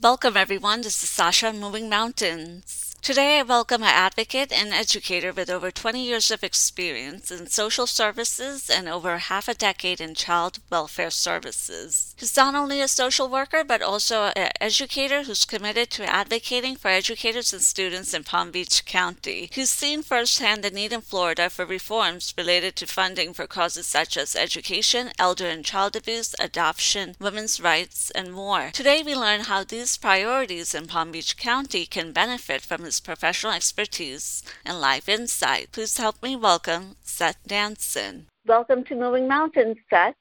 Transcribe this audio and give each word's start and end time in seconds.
Welcome, 0.00 0.36
everyone. 0.36 0.82
This 0.82 1.02
is 1.02 1.10
Sasha 1.10 1.52
Moving 1.52 1.88
Mountains. 1.88 2.87
Today, 3.00 3.38
I 3.38 3.42
welcome 3.42 3.82
an 3.82 3.88
advocate 3.88 4.52
and 4.52 4.74
educator 4.74 5.32
with 5.32 5.48
over 5.48 5.70
20 5.70 6.04
years 6.04 6.30
of 6.30 6.44
experience 6.44 7.30
in 7.30 7.46
social 7.46 7.86
services 7.86 8.68
and 8.68 8.86
over 8.86 9.16
half 9.16 9.48
a 9.48 9.54
decade 9.54 9.98
in 9.98 10.14
child 10.14 10.58
welfare 10.68 11.08
services. 11.10 12.14
He's 12.18 12.36
not 12.36 12.54
only 12.54 12.82
a 12.82 12.88
social 12.88 13.28
worker, 13.28 13.64
but 13.64 13.80
also 13.80 14.24
an 14.36 14.50
educator 14.60 15.22
who's 15.22 15.46
committed 15.46 15.88
to 15.92 16.04
advocating 16.04 16.76
for 16.76 16.88
educators 16.88 17.52
and 17.54 17.62
students 17.62 18.12
in 18.12 18.24
Palm 18.24 18.50
Beach 18.50 18.84
County. 18.84 19.48
He's 19.52 19.70
seen 19.70 20.02
firsthand 20.02 20.62
the 20.62 20.70
need 20.70 20.92
in 20.92 21.00
Florida 21.00 21.48
for 21.48 21.64
reforms 21.64 22.34
related 22.36 22.76
to 22.76 22.86
funding 22.86 23.32
for 23.32 23.46
causes 23.46 23.86
such 23.86 24.18
as 24.18 24.36
education, 24.36 25.12
elder 25.18 25.46
and 25.46 25.64
child 25.64 25.96
abuse, 25.96 26.34
adoption, 26.38 27.16
women's 27.18 27.58
rights, 27.58 28.10
and 28.10 28.34
more. 28.34 28.70
Today, 28.74 29.02
we 29.02 29.14
learn 29.14 29.42
how 29.42 29.64
these 29.64 29.96
priorities 29.96 30.74
in 30.74 30.88
Palm 30.88 31.12
Beach 31.12 31.38
County 31.38 31.86
can 31.86 32.12
benefit 32.12 32.60
from 32.60 32.84
his 32.88 33.00
professional 33.00 33.52
expertise 33.52 34.42
and 34.64 34.80
life 34.80 35.10
insight. 35.10 35.70
Please 35.72 35.98
help 35.98 36.22
me 36.22 36.34
welcome 36.34 36.96
Seth 37.02 37.36
Densen. 37.46 38.24
Welcome 38.46 38.82
to 38.84 38.94
Moving 38.94 39.28
Mountains, 39.28 39.76
Seth. 39.90 40.14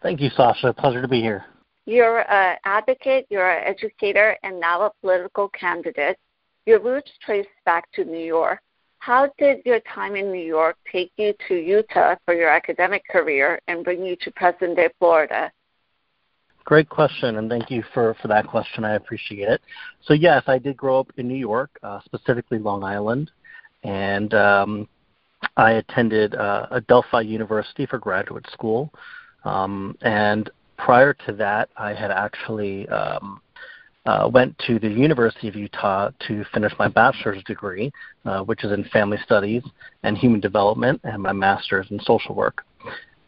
Thank 0.00 0.20
you, 0.20 0.30
Sasha. 0.36 0.72
Pleasure 0.72 1.02
to 1.02 1.08
be 1.08 1.20
here. 1.20 1.44
You're 1.84 2.20
an 2.30 2.58
advocate, 2.64 3.26
you're 3.28 3.50
an 3.50 3.64
educator, 3.66 4.36
and 4.44 4.60
now 4.60 4.82
a 4.82 4.92
political 5.00 5.48
candidate. 5.48 6.16
Your 6.64 6.78
roots 6.78 7.10
trace 7.24 7.52
back 7.64 7.90
to 7.94 8.04
New 8.04 8.24
York. 8.24 8.60
How 9.00 9.28
did 9.36 9.62
your 9.64 9.80
time 9.80 10.14
in 10.14 10.30
New 10.30 10.46
York 10.58 10.76
take 10.92 11.10
you 11.16 11.34
to 11.48 11.54
Utah 11.56 12.14
for 12.24 12.34
your 12.34 12.50
academic 12.50 13.02
career 13.10 13.58
and 13.66 13.82
bring 13.82 14.04
you 14.04 14.14
to 14.22 14.30
present 14.30 14.76
day 14.76 14.90
Florida? 15.00 15.50
Great 16.68 16.90
question, 16.90 17.38
and 17.38 17.48
thank 17.48 17.70
you 17.70 17.82
for, 17.94 18.14
for 18.20 18.28
that 18.28 18.46
question. 18.46 18.84
I 18.84 18.96
appreciate 18.96 19.48
it. 19.48 19.62
So, 20.02 20.12
yes, 20.12 20.42
I 20.48 20.58
did 20.58 20.76
grow 20.76 21.00
up 21.00 21.10
in 21.16 21.26
New 21.26 21.34
York, 21.34 21.70
uh, 21.82 22.00
specifically 22.04 22.58
Long 22.58 22.84
Island, 22.84 23.30
and 23.84 24.34
um, 24.34 24.86
I 25.56 25.70
attended 25.72 26.34
uh, 26.34 26.66
Adelphi 26.70 27.22
University 27.24 27.86
for 27.86 27.96
graduate 27.96 28.44
school. 28.52 28.92
Um, 29.46 29.96
and 30.02 30.50
prior 30.76 31.14
to 31.26 31.32
that, 31.36 31.70
I 31.78 31.94
had 31.94 32.10
actually 32.10 32.86
um, 32.90 33.40
uh, 34.04 34.28
went 34.30 34.54
to 34.66 34.78
the 34.78 34.90
University 34.90 35.48
of 35.48 35.56
Utah 35.56 36.10
to 36.26 36.44
finish 36.52 36.74
my 36.78 36.88
bachelor's 36.88 37.42
degree, 37.44 37.90
uh, 38.26 38.42
which 38.42 38.62
is 38.62 38.72
in 38.72 38.84
family 38.92 39.16
studies 39.24 39.62
and 40.02 40.18
human 40.18 40.40
development, 40.40 41.00
and 41.04 41.22
my 41.22 41.32
master's 41.32 41.86
in 41.90 41.98
social 42.00 42.34
work. 42.34 42.62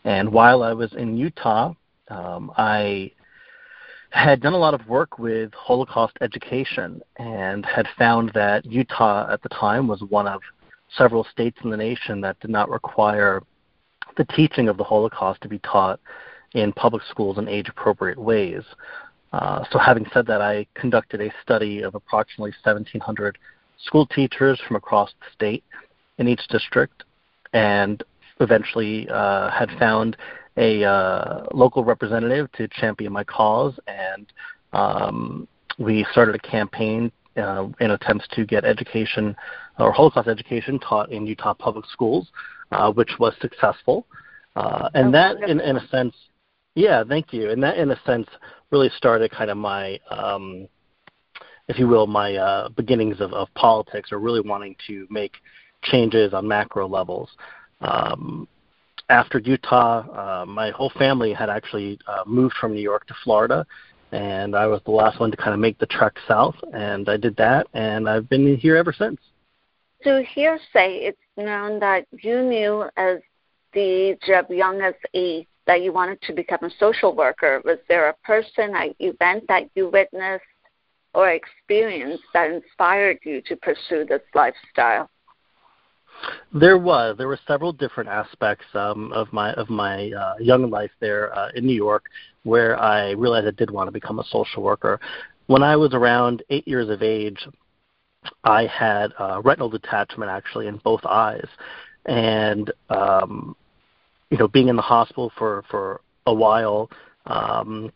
And 0.04 0.30
while 0.30 0.62
I 0.62 0.74
was 0.74 0.92
in 0.92 1.16
Utah, 1.16 1.72
um, 2.08 2.52
I 2.58 3.12
had 4.10 4.41
done 4.41 4.53
a 4.53 4.59
lot 4.59 4.75
of 4.75 4.87
work 4.88 5.19
with 5.19 5.53
Holocaust 5.54 6.16
education 6.21 7.00
and 7.16 7.65
had 7.65 7.87
found 7.97 8.32
that 8.34 8.66
Utah 8.66 9.32
at 9.32 9.43
the 9.43 9.48
time 9.48 9.87
was 9.87 10.03
one 10.09 10.26
of 10.26 10.41
several 10.97 11.25
states 11.25 11.59
in 11.62 11.71
the 11.71 11.76
nation 11.76 12.21
that 12.21 12.38
did 12.41 12.50
not 12.50 12.69
require 12.69 13.43
the 14.16 14.25
teaching 14.25 14.69
of 14.69 14.76
the 14.76 14.84
Holocaust 14.84 15.41
to 15.43 15.48
be 15.48 15.60
taught 15.60 16.00
in 16.54 16.72
public 16.72 17.03
schools 17.09 17.38
in 17.38 17.48
age 17.48 17.69
appropriate 17.69 18.19
ways. 18.19 18.62
Uh, 19.32 19.65
so, 19.71 19.78
having 19.78 20.04
said 20.12 20.27
that, 20.27 20.41
I 20.41 20.66
conducted 20.75 21.21
a 21.21 21.32
study 21.42 21.82
of 21.82 21.94
approximately 21.94 22.50
1,700 22.65 23.38
school 23.78 24.06
teachers 24.06 24.60
from 24.66 24.75
across 24.75 25.10
the 25.21 25.27
state 25.32 25.62
in 26.19 26.27
each 26.27 26.47
district 26.48 27.04
and 27.53 28.03
eventually 28.41 29.09
uh, 29.09 29.50
had 29.50 29.71
found 29.78 30.16
a 30.60 30.84
uh, 30.84 31.47
local 31.53 31.82
representative 31.82 32.53
to 32.53 32.69
champion 32.69 33.12
my 33.12 33.25
cause, 33.25 33.75
and 33.88 34.26
um, 34.72 35.48
we 35.78 36.06
started 36.12 36.34
a 36.34 36.38
campaign 36.38 37.10
uh, 37.37 37.66
in 37.81 37.93
attempts 37.93 38.26
to 38.32 38.44
get 38.44 38.65
education 38.65 39.34
or 39.78 39.91
Holocaust 39.91 40.28
education 40.28 40.78
taught 40.78 41.10
in 41.10 41.26
Utah 41.26 41.54
public 41.54 41.87
schools, 41.87 42.28
uh, 42.72 42.93
which 42.93 43.12
was 43.19 43.32
successful. 43.41 44.06
Uh, 44.54 44.91
and 44.94 45.15
that, 45.15 45.41
in, 45.48 45.60
in 45.60 45.76
a 45.78 45.88
sense, 45.88 46.15
yeah, 46.75 47.03
thank 47.09 47.32
you. 47.32 47.50
And 47.50 47.62
that, 47.62 47.78
in 47.78 47.91
a 47.91 48.00
sense, 48.04 48.28
really 48.71 48.91
started 48.97 49.31
kind 49.31 49.50
of 49.50 49.56
my, 49.56 49.98
um, 50.10 50.69
if 51.69 51.78
you 51.78 51.88
will, 51.88 52.06
my 52.06 52.34
uh, 52.34 52.69
beginnings 52.69 53.21
of, 53.21 53.32
of 53.32 53.48
politics 53.54 54.12
or 54.12 54.19
really 54.19 54.41
wanting 54.42 54.77
to 54.87 55.06
make 55.09 55.32
changes 55.82 56.34
on 56.34 56.47
macro 56.47 56.87
levels. 56.87 57.31
Um, 57.81 58.47
after 59.10 59.38
Utah, 59.38 60.43
uh, 60.43 60.47
my 60.47 60.71
whole 60.71 60.93
family 60.98 61.32
had 61.34 61.50
actually 61.50 61.98
uh, 62.06 62.22
moved 62.26 62.54
from 62.60 62.72
New 62.75 62.81
York 62.81 63.06
to 63.09 63.15
Florida, 63.25 63.66
and 64.12 64.56
I 64.56 64.66
was 64.66 64.81
the 64.84 64.93
last 64.93 65.21
one 65.21 65.31
to 65.31 65.37
kind 65.37 65.53
of 65.53 65.60
make 65.60 65.78
the 65.78 65.87
trek 65.87 66.15
south, 66.26 66.54
and 66.72 67.09
I 67.09 67.16
did 67.16 67.37
that, 67.37 67.66
and 67.75 68.09
I've 68.09 68.28
been 68.28 68.56
here 68.56 68.76
ever 68.76 68.93
since. 68.93 69.21
So 70.03 70.22
hearsay, 70.22 71.00
it's 71.04 71.19
known 71.37 71.81
that 71.81 72.06
you 72.22 72.43
knew 72.43 72.84
as 72.97 73.19
the 73.75 74.16
of 74.34 74.50
young 74.50 74.81
as 74.81 74.94
eight 75.15 75.48
that 75.66 75.82
you 75.82 75.92
wanted 75.92 76.21
to 76.22 76.32
become 76.32 76.60
a 76.62 76.71
social 76.78 77.15
worker. 77.15 77.60
Was 77.65 77.78
there 77.88 78.09
a 78.09 78.15
person, 78.25 78.75
an 78.75 78.94
event 78.98 79.44
that 79.48 79.69
you 79.75 79.91
witnessed 79.91 80.44
or 81.15 81.31
experienced 81.31 82.25
that 82.32 82.50
inspired 82.50 83.19
you 83.25 83.42
to 83.42 83.56
pursue 83.56 84.04
this 84.09 84.22
lifestyle? 84.34 85.10
There 86.53 86.78
was. 86.78 87.16
There 87.16 87.28
were 87.28 87.38
several 87.47 87.72
different 87.72 88.10
aspects 88.10 88.64
um, 88.75 89.12
of 89.12 89.32
my 89.32 89.53
of 89.54 89.70
my 89.70 90.10
uh, 90.10 90.34
young 90.41 90.70
life 90.70 90.91
there 91.00 91.34
uh, 91.36 91.50
in 91.54 91.66
New 91.66 91.75
York 91.75 92.04
where 92.42 92.81
I 92.81 93.10
realized 93.10 93.47
I 93.47 93.53
did 93.53 93.70
want 93.70 93.88
to 93.88 93.92
become 93.92 94.19
a 94.19 94.25
social 94.25 94.62
worker. 94.62 94.98
When 95.47 95.62
I 95.62 95.76
was 95.76 95.94
around 95.94 96.42
eight 96.50 96.66
years 96.66 96.88
of 96.88 97.03
age, 97.03 97.47
I 98.44 98.66
had 98.66 99.12
uh, 99.19 99.41
retinal 99.42 99.69
detachment 99.69 100.30
actually 100.30 100.66
in 100.66 100.78
both 100.78 101.04
eyes, 101.04 101.47
and 102.06 102.70
um, 102.88 103.56
you 104.30 104.38
know, 104.38 104.48
being 104.48 104.69
in 104.69 104.76
the 104.76 104.82
hospital 104.82 105.32
for 105.36 105.64
for 105.70 106.00
a 106.26 106.34
while, 106.34 106.91
um, 107.26 107.91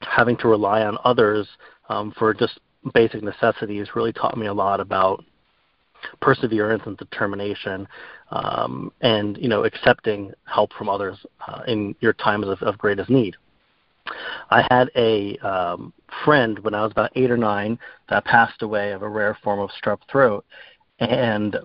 having 0.00 0.36
to 0.38 0.48
rely 0.48 0.82
on 0.82 0.98
others 1.04 1.48
um, 1.88 2.12
for 2.18 2.32
just 2.34 2.60
basic 2.94 3.22
necessities 3.22 3.88
really 3.94 4.12
taught 4.12 4.36
me 4.36 4.46
a 4.46 4.54
lot 4.54 4.80
about 4.80 5.24
perseverance 6.20 6.82
and 6.86 6.96
determination, 6.96 7.86
um, 8.30 8.92
and 9.00 9.36
you 9.38 9.48
know 9.48 9.64
accepting 9.64 10.32
help 10.44 10.72
from 10.74 10.88
others 10.88 11.18
uh, 11.46 11.62
in 11.66 11.94
your 12.00 12.12
times 12.12 12.46
of, 12.46 12.62
of 12.62 12.78
greatest 12.78 13.10
need. 13.10 13.36
I 14.50 14.66
had 14.70 14.90
a 14.96 15.36
um, 15.38 15.92
friend 16.24 16.58
when 16.60 16.74
I 16.74 16.82
was 16.82 16.92
about 16.92 17.12
eight 17.14 17.30
or 17.30 17.36
nine 17.36 17.78
that 18.08 18.24
passed 18.24 18.62
away 18.62 18.92
of 18.92 19.02
a 19.02 19.08
rare 19.08 19.36
form 19.42 19.60
of 19.60 19.70
strep 19.70 19.98
throat, 20.10 20.44
and 20.98 21.56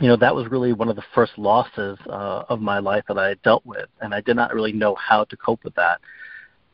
you 0.00 0.08
know 0.08 0.16
that 0.16 0.34
was 0.34 0.48
really 0.48 0.72
one 0.72 0.88
of 0.88 0.96
the 0.96 1.04
first 1.14 1.32
losses 1.38 1.98
uh, 2.06 2.44
of 2.48 2.60
my 2.60 2.78
life 2.78 3.04
that 3.08 3.18
I 3.18 3.28
had 3.28 3.42
dealt 3.42 3.64
with, 3.64 3.88
and 4.00 4.14
I 4.14 4.20
did 4.20 4.36
not 4.36 4.54
really 4.54 4.72
know 4.72 4.94
how 4.96 5.24
to 5.24 5.36
cope 5.36 5.64
with 5.64 5.74
that. 5.76 6.00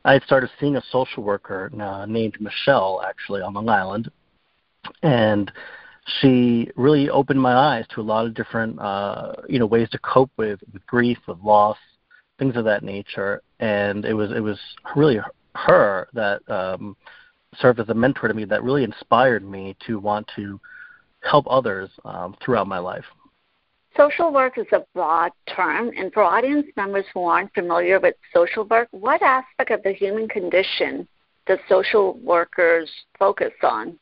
I 0.05 0.15
had 0.15 0.23
started 0.23 0.51
seeing 0.59 0.77
a 0.77 0.83
social 0.91 1.23
worker 1.23 1.71
uh, 1.79 2.07
named 2.07 2.41
Michelle 2.41 3.03
actually 3.07 3.43
on 3.43 3.53
Long 3.55 3.69
Island, 3.69 4.11
and 5.03 5.53
she 6.07 6.71
really 6.77 7.11
opened 7.11 7.41
my 7.41 7.55
eyes 7.55 7.85
to 7.95 8.01
a 8.01 8.03
lot 8.03 8.27
of 8.27 8.35
different 8.35 8.79
uh, 8.81 9.33
you 9.49 9.59
know 9.59 9.67
ways 9.67 9.89
to 9.91 9.99
cope 9.99 10.31
with 10.37 10.61
grief, 10.87 11.19
with 11.27 11.39
loss, 11.43 11.79
things 12.39 12.57
of 12.57 12.65
that 12.65 12.83
nature. 12.83 13.43
And 13.61 14.05
it 14.05 14.15
was 14.15 14.31
it 14.33 14.41
was 14.41 14.59
really 14.97 15.21
her 15.55 16.09
that 16.15 16.49
um, 16.51 16.97
served 17.57 17.81
as 17.81 17.89
a 17.89 17.95
mentor 17.95 18.29
to 18.29 18.35
me 18.35 18.45
that 18.47 18.63
really 18.63 18.85
inspired 18.85 19.49
me 19.49 19.77
to 19.87 19.99
want 19.99 20.29
to 20.37 20.61
help 21.23 21.47
others 21.49 21.91
um, 22.05 22.37
throughout 22.43 22.67
my 22.67 22.79
life. 22.79 23.05
Social 23.97 24.33
work 24.33 24.57
is 24.57 24.67
a 24.73 24.85
broad 24.95 25.33
term, 25.55 25.91
and 25.97 26.13
for 26.13 26.23
audience 26.23 26.67
members 26.77 27.05
who 27.13 27.25
aren't 27.25 27.53
familiar 27.53 27.99
with 27.99 28.15
social 28.33 28.65
work, 28.65 28.89
what 28.93 29.21
aspect 29.21 29.71
of 29.71 29.83
the 29.83 29.93
human 29.93 30.29
condition 30.29 31.07
does 31.47 31.59
social 31.69 32.17
workers 32.19 32.89
focus 33.19 33.53
on? 33.63 33.99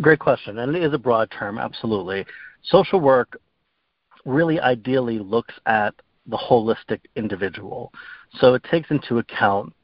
Great 0.00 0.18
question, 0.18 0.58
and 0.58 0.74
it 0.74 0.82
is 0.82 0.94
a 0.94 0.98
broad 0.98 1.30
term, 1.30 1.58
absolutely. 1.58 2.24
Social 2.62 3.00
work 3.00 3.38
really 4.24 4.58
ideally 4.60 5.18
looks 5.18 5.54
at 5.66 5.94
the 6.26 6.36
holistic 6.36 7.00
individual. 7.16 7.92
So 8.38 8.54
it 8.54 8.62
takes 8.70 8.90
into 8.90 9.18
account, 9.18 9.74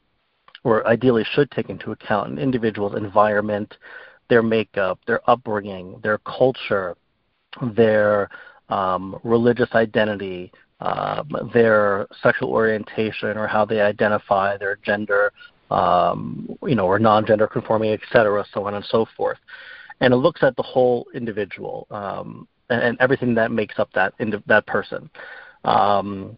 or 0.63 0.87
ideally 0.87 1.25
should 1.33 1.51
take 1.51 1.69
into 1.69 1.91
account, 1.91 2.31
an 2.31 2.39
individual's 2.39 2.95
environment, 2.95 3.75
their 4.29 4.41
makeup, 4.41 4.99
their 5.05 5.27
upbringing, 5.29 5.99
their 6.01 6.17
culture, 6.19 6.95
their 7.75 8.29
um, 8.69 9.19
religious 9.23 9.69
identity, 9.73 10.51
um, 10.79 11.51
their 11.53 12.07
sexual 12.21 12.49
orientation 12.49 13.37
or 13.37 13.47
how 13.47 13.65
they 13.65 13.81
identify, 13.81 14.57
their 14.57 14.77
gender, 14.83 15.31
um, 15.71 16.57
you 16.63 16.75
know, 16.75 16.85
or 16.85 16.99
non-gender 16.99 17.47
conforming, 17.47 17.91
et 17.91 17.99
cetera, 18.11 18.45
so 18.53 18.65
on 18.65 18.73
and 18.73 18.85
so 18.85 19.05
forth. 19.15 19.37
And 19.99 20.13
it 20.13 20.17
looks 20.17 20.43
at 20.43 20.55
the 20.55 20.63
whole 20.63 21.07
individual 21.13 21.87
um, 21.89 22.47
and, 22.69 22.81
and, 22.81 22.97
everything 22.99 23.33
that 23.35 23.51
makes 23.51 23.79
up 23.79 23.89
that 23.93 24.13
that 24.45 24.65
person. 24.67 25.09
Um, 25.63 26.37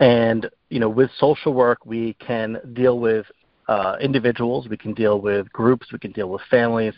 and 0.00 0.48
you 0.68 0.80
know, 0.80 0.88
with 0.88 1.10
social 1.18 1.54
work, 1.54 1.84
we 1.84 2.14
can 2.14 2.58
deal 2.72 2.98
with 2.98 3.26
uh, 3.68 3.96
individuals, 4.00 4.68
we 4.68 4.76
can 4.76 4.94
deal 4.94 5.20
with 5.20 5.50
groups, 5.52 5.92
we 5.92 5.98
can 5.98 6.12
deal 6.12 6.28
with 6.28 6.42
families, 6.50 6.94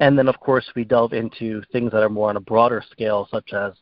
and 0.00 0.18
then 0.18 0.28
of 0.28 0.38
course 0.40 0.66
we 0.74 0.84
delve 0.84 1.12
into 1.12 1.62
things 1.72 1.92
that 1.92 2.02
are 2.02 2.08
more 2.08 2.28
on 2.28 2.36
a 2.36 2.40
broader 2.40 2.82
scale, 2.90 3.28
such 3.30 3.52
as 3.52 3.72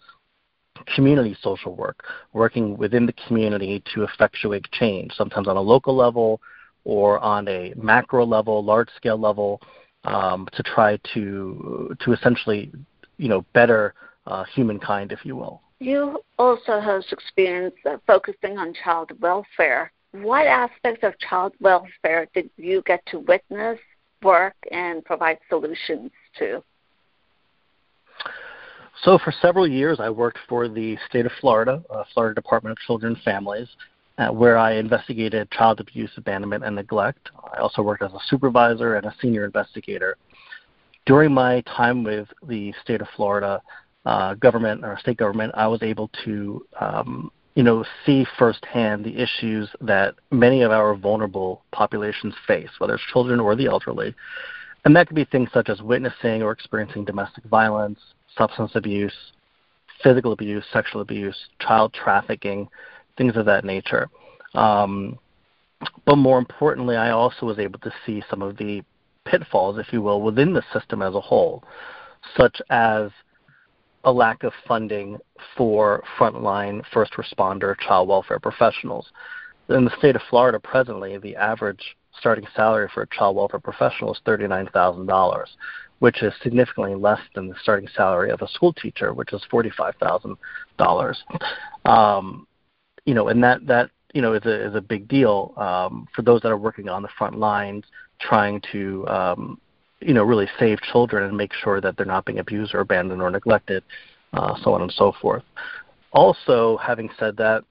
community 0.95 1.37
social 1.43 1.75
work, 1.75 2.05
working 2.33 2.77
within 2.77 3.07
the 3.07 3.15
community 3.27 3.83
to 3.95 4.05
effectuate 4.05 4.65
change, 4.73 5.13
sometimes 5.13 5.49
on 5.49 5.57
a 5.57 5.61
local 5.61 5.95
level 5.95 6.41
or 6.85 7.19
on 7.21 7.47
a 7.49 7.73
macro 7.77 8.25
level, 8.25 8.65
large 8.65 8.89
scale 8.97 9.19
level, 9.19 9.61
um, 10.05 10.49
to 10.53 10.63
try 10.63 10.99
to 11.15 11.97
to 12.01 12.13
essentially, 12.13 12.73
you 13.17 13.29
know, 13.29 13.45
better 13.53 13.95
uh, 14.27 14.45
humankind, 14.45 15.13
if 15.13 15.25
you 15.25 15.37
will. 15.37 15.61
You 15.81 16.21
also 16.39 16.81
have 16.81 17.03
experience 17.11 17.75
uh, 17.89 17.99
focusing 18.07 18.59
on 18.59 18.75
child 18.85 19.13
welfare. 19.21 19.93
What 20.13 20.47
aspects 20.47 21.05
of 21.05 21.19
child 21.19 21.53
welfare 21.61 22.27
did 22.35 22.51
you 22.57 22.83
get 22.87 23.05
to 23.07 23.21
witness, 23.21 23.79
work, 24.23 24.55
and 24.71 25.05
provide 25.05 25.39
solutions 25.49 26.11
to? 26.39 26.63
So 29.03 29.19
for 29.19 29.33
several 29.41 29.69
years, 29.69 30.01
I 30.01 30.11
worked 30.11 30.39
for 30.49 30.67
the 30.67 30.99
state 31.09 31.27
of 31.27 31.33
Florida, 31.41 31.83
uh, 31.91 32.03
Florida 32.13 32.35
Department 32.35 32.73
of 32.73 32.79
Children 32.79 33.15
and 33.15 33.23
Families, 33.23 33.69
uh, 34.19 34.29
where 34.29 34.59
I 34.59 34.73
investigated 34.75 35.51
child 35.51 35.81
abuse, 35.81 36.11
abandonment, 36.17 36.65
and 36.65 36.77
neglect. 36.77 37.31
I 37.55 37.59
also 37.59 37.83
worked 37.83 38.03
as 38.03 38.13
a 38.13 38.21
supervisor 38.27 38.97
and 38.97 39.07
a 39.07 39.15
senior 39.23 39.45
investigator. 39.45 40.17
During 41.07 41.33
my 41.33 41.63
time 41.63 42.03
with 42.03 42.29
the 42.47 42.75
state 42.83 43.01
of 43.01 43.07
Florida 43.17 43.63
uh, 44.05 44.35
government 44.35 44.85
or 44.85 44.99
state 44.99 45.17
government, 45.17 45.53
I 45.55 45.67
was 45.69 45.83
able 45.83 46.11
to, 46.25 46.67
um, 46.81 47.31
you 47.55 47.63
know, 47.63 47.85
see 48.05 48.27
firsthand 48.39 49.05
the 49.05 49.17
issues 49.17 49.69
that 49.81 50.15
many 50.31 50.63
of 50.63 50.73
our 50.73 50.95
vulnerable 50.95 51.63
populations 51.73 52.35
face, 52.47 52.69
whether 52.79 52.95
it's 52.95 53.03
children 53.13 53.41
or 53.41 53.55
the 53.55 53.67
elderly. 53.67 54.15
And 54.85 54.95
that 54.97 55.07
could 55.07 55.17
be 55.17 55.25
things 55.25 55.51
such 55.53 55.69
as 55.69 55.81
witnessing 55.81 56.43
or 56.43 56.53
experiencing 56.53 57.05
domestic 57.05 57.45
violence, 57.45 57.99
substance 58.37 58.73
abuse, 58.75 59.15
physical 60.03 60.33
abuse, 60.33 60.65
sexual 60.73 61.03
abuse, 61.03 61.37
child 61.61 61.93
trafficking, 61.93 62.69
things 63.19 63.37
of 63.37 63.45
that 63.47 63.65
nature. 63.65 64.09
Um, 64.55 65.19
but 66.07 66.17
more 66.17 66.39
importantly, 66.39 66.97
I 66.97 67.11
also 67.11 67.45
was 67.45 67.59
able 67.59 67.79
to 67.81 67.93
see 68.07 68.23
some 68.31 68.41
of 68.41 68.57
the 68.57 68.83
pitfalls, 69.27 69.79
if 69.79 69.93
you 69.93 70.01
will, 70.01 70.23
within 70.23 70.55
the 70.55 70.63
system 70.73 71.03
as 71.03 71.15
a 71.15 71.21
whole, 71.21 71.63
such 72.37 72.63
as 72.71 73.11
a 74.05 74.13
lack 74.13 74.43
of 74.43 74.53
funding 74.67 75.19
for 75.57 76.03
frontline 76.19 76.83
first 76.93 77.13
responder 77.15 77.77
child 77.79 78.09
welfare 78.09 78.39
professionals. 78.39 79.07
In 79.69 79.85
the 79.85 79.97
state 79.99 80.17
of 80.17 80.23
Florida 80.31 80.59
presently, 80.59 81.19
the 81.19 81.37
average 81.37 81.97
starting 82.19 82.47
salary 82.57 82.89
for 82.95 83.03
a 83.03 83.09
child 83.09 83.37
welfare 83.37 83.61
professional 83.61 84.15
is 84.15 84.21
$39,000 84.27 85.45
which 85.99 86.23
is 86.23 86.33
significantly 86.43 86.95
less 86.95 87.21
than 87.35 87.49
the 87.49 87.55
starting 87.63 87.89
salary 87.97 88.31
of 88.31 88.41
a 88.43 88.49
school 88.49 88.73
teacher, 88.73 89.13
which 89.13 89.33
is 89.33 89.43
forty-five 89.51 89.95
thousand 90.01 90.37
dollars. 90.79 91.23
Um, 91.85 92.47
you 93.05 93.15
know, 93.15 93.29
and 93.29 93.43
that 93.43 93.67
that 93.67 93.91
you 94.15 94.23
know 94.23 94.35
is 94.35 94.45
a 94.45 94.67
is 94.67 94.75
a 94.75 94.81
big 94.81 95.09
deal 95.09 95.53
um, 95.57 96.07
for 96.15 96.23
those 96.23 96.41
that 96.43 96.51
are 96.51 96.59
working 96.59 96.89
on 96.89 97.03
the 97.03 97.09
front 97.19 97.39
lines, 97.39 97.85
trying 98.21 98.61
to 98.73 99.07
um, 99.09 99.61
you 100.01 100.15
know 100.15 100.25
really 100.25 100.49
save 100.59 100.81
children 100.81 101.25
and 101.25 101.37
make 101.37 101.53
sure 101.53 101.81
that 101.81 101.97
they're 101.97 102.07
not 102.07 102.25
being 102.25 102.39
abused 102.39 102.75
or 102.75 102.81
abandoned 102.81 103.23
or 103.23 103.31
neglected, 103.31 103.83
uh, 104.33 104.55
so 104.63 104.73
on 104.73 104.83
and 104.83 104.93
so 104.93 105.13
forth. 105.21 105.43
Also, 106.13 106.79
having 106.79 107.11
said 107.19 107.37
that, 107.37 107.65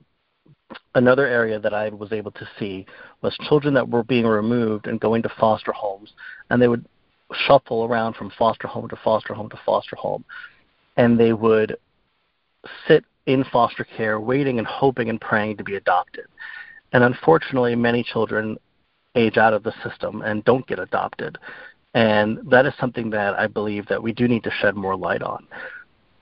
another 0.95 1.25
area 1.25 1.59
that 1.59 1.73
I 1.73 1.89
was 1.89 2.11
able 2.11 2.31
to 2.31 2.47
see 2.59 2.85
was 3.21 3.35
children 3.47 3.73
that 3.73 3.89
were 3.89 4.03
being 4.03 4.27
removed 4.27 4.87
and 4.87 4.99
going 4.99 5.23
to 5.23 5.29
foster 5.39 5.71
homes, 5.71 6.13
and 6.49 6.61
they 6.61 6.67
would 6.67 6.85
shuffle 7.45 7.83
around 7.83 8.15
from 8.15 8.31
foster 8.37 8.67
home 8.67 8.87
to 8.89 8.95
foster 9.03 9.33
home 9.33 9.49
to 9.49 9.59
foster 9.65 9.95
home, 9.95 10.23
and 10.97 11.19
they 11.19 11.33
would 11.33 11.77
sit 12.87 13.03
in 13.27 13.43
foster 13.51 13.83
care, 13.83 14.19
waiting 14.19 14.57
and 14.57 14.67
hoping 14.67 15.09
and 15.09 15.21
praying 15.21 15.57
to 15.57 15.63
be 15.63 15.75
adopted. 15.75 16.25
And 16.93 17.03
unfortunately, 17.03 17.75
many 17.75 18.03
children 18.03 18.57
age 19.15 19.37
out 19.37 19.53
of 19.53 19.63
the 19.63 19.73
system 19.83 20.21
and 20.21 20.43
don't 20.45 20.65
get 20.65 20.79
adopted. 20.79 21.37
And 21.93 22.39
that 22.49 22.65
is 22.65 22.73
something 22.79 23.09
that 23.11 23.37
I 23.37 23.47
believe 23.47 23.85
that 23.87 24.01
we 24.01 24.13
do 24.13 24.27
need 24.27 24.43
to 24.43 24.51
shed 24.51 24.75
more 24.75 24.95
light 24.95 25.21
on. 25.21 25.45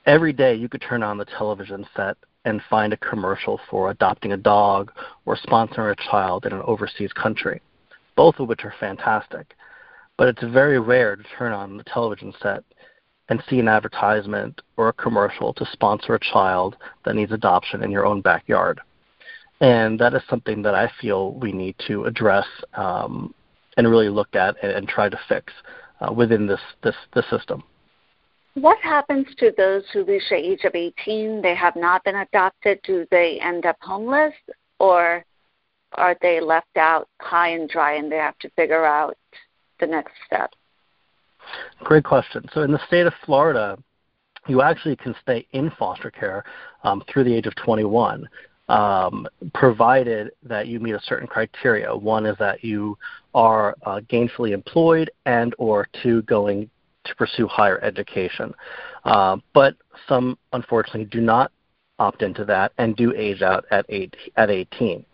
Every 0.04 0.32
day 0.32 0.54
you 0.54 0.68
could 0.68 0.82
turn 0.82 1.02
on 1.02 1.16
the 1.16 1.24
television 1.24 1.86
set 1.96 2.16
and 2.44 2.60
find 2.68 2.92
a 2.92 2.98
commercial 2.98 3.60
for 3.70 3.90
adopting 3.90 4.32
a 4.32 4.36
dog 4.36 4.92
or 5.24 5.36
sponsoring 5.36 5.92
a 5.92 6.10
child 6.10 6.46
in 6.46 6.52
an 6.52 6.62
overseas 6.62 7.12
country, 7.12 7.60
both 8.14 8.38
of 8.38 8.48
which 8.48 8.64
are 8.64 8.74
fantastic 8.78 9.54
but 10.16 10.28
it's 10.28 10.42
very 10.52 10.78
rare 10.78 11.16
to 11.16 11.22
turn 11.36 11.52
on 11.52 11.76
the 11.76 11.84
television 11.84 12.32
set 12.42 12.64
and 13.28 13.42
see 13.48 13.58
an 13.58 13.68
advertisement 13.68 14.60
or 14.76 14.88
a 14.88 14.92
commercial 14.92 15.52
to 15.54 15.66
sponsor 15.72 16.14
a 16.14 16.20
child 16.20 16.76
that 17.04 17.14
needs 17.14 17.32
adoption 17.32 17.82
in 17.82 17.90
your 17.90 18.06
own 18.06 18.20
backyard. 18.20 18.80
And 19.60 19.98
that 19.98 20.14
is 20.14 20.22
something 20.28 20.62
that 20.62 20.74
I 20.74 20.90
feel 21.00 21.32
we 21.32 21.52
need 21.52 21.76
to 21.86 22.04
address 22.04 22.46
um, 22.74 23.34
and 23.76 23.88
really 23.88 24.08
look 24.08 24.34
at 24.34 24.56
and, 24.62 24.72
and 24.72 24.88
try 24.88 25.08
to 25.08 25.18
fix 25.28 25.52
uh, 26.00 26.12
within 26.12 26.46
this, 26.46 26.60
this, 26.82 26.94
this 27.14 27.28
system. 27.30 27.62
What 28.54 28.78
happens 28.78 29.26
to 29.38 29.52
those 29.56 29.82
who 29.92 30.04
reach 30.04 30.22
the 30.30 30.36
age 30.36 30.64
of 30.64 30.74
18? 30.74 31.42
They 31.42 31.54
have 31.54 31.76
not 31.76 32.04
been 32.04 32.16
adopted. 32.16 32.80
Do 32.84 33.06
they 33.10 33.38
end 33.40 33.66
up 33.66 33.76
homeless 33.80 34.34
or 34.78 35.24
are 35.92 36.16
they 36.22 36.40
left 36.40 36.76
out 36.76 37.08
high 37.20 37.50
and 37.50 37.68
dry 37.68 37.94
and 37.94 38.10
they 38.10 38.16
have 38.16 38.38
to 38.38 38.50
figure 38.50 38.84
out 38.84 39.16
the 39.80 39.86
next 39.86 40.12
step? 40.26 40.50
Great 41.80 42.04
question. 42.04 42.44
So 42.52 42.62
in 42.62 42.72
the 42.72 42.80
state 42.86 43.06
of 43.06 43.14
Florida, 43.24 43.78
you 44.46 44.62
actually 44.62 44.96
can 44.96 45.14
stay 45.22 45.46
in 45.52 45.70
foster 45.78 46.10
care 46.10 46.44
um, 46.84 47.02
through 47.08 47.24
the 47.24 47.34
age 47.34 47.46
of 47.46 47.54
21, 47.56 48.28
um, 48.68 49.26
provided 49.54 50.30
that 50.42 50.68
you 50.68 50.80
meet 50.80 50.94
a 50.94 51.00
certain 51.00 51.26
criteria. 51.26 51.94
One 51.94 52.26
is 52.26 52.36
that 52.38 52.62
you 52.62 52.96
are 53.34 53.74
uh, 53.84 54.00
gainfully 54.08 54.52
employed 54.52 55.10
and 55.26 55.54
or 55.58 55.88
two 56.02 56.22
going 56.22 56.70
to 57.04 57.14
pursue 57.14 57.46
higher 57.46 57.80
education. 57.82 58.52
Uh, 59.04 59.36
but 59.52 59.76
some 60.08 60.38
unfortunately 60.52 61.04
do 61.04 61.20
not 61.20 61.52
opt 61.98 62.22
into 62.22 62.44
that 62.44 62.72
and 62.78 62.96
do 62.96 63.14
age 63.16 63.42
out 63.42 63.64
at 63.70 63.86
eight, 63.88 64.14
at 64.36 64.50
18. 64.50 65.04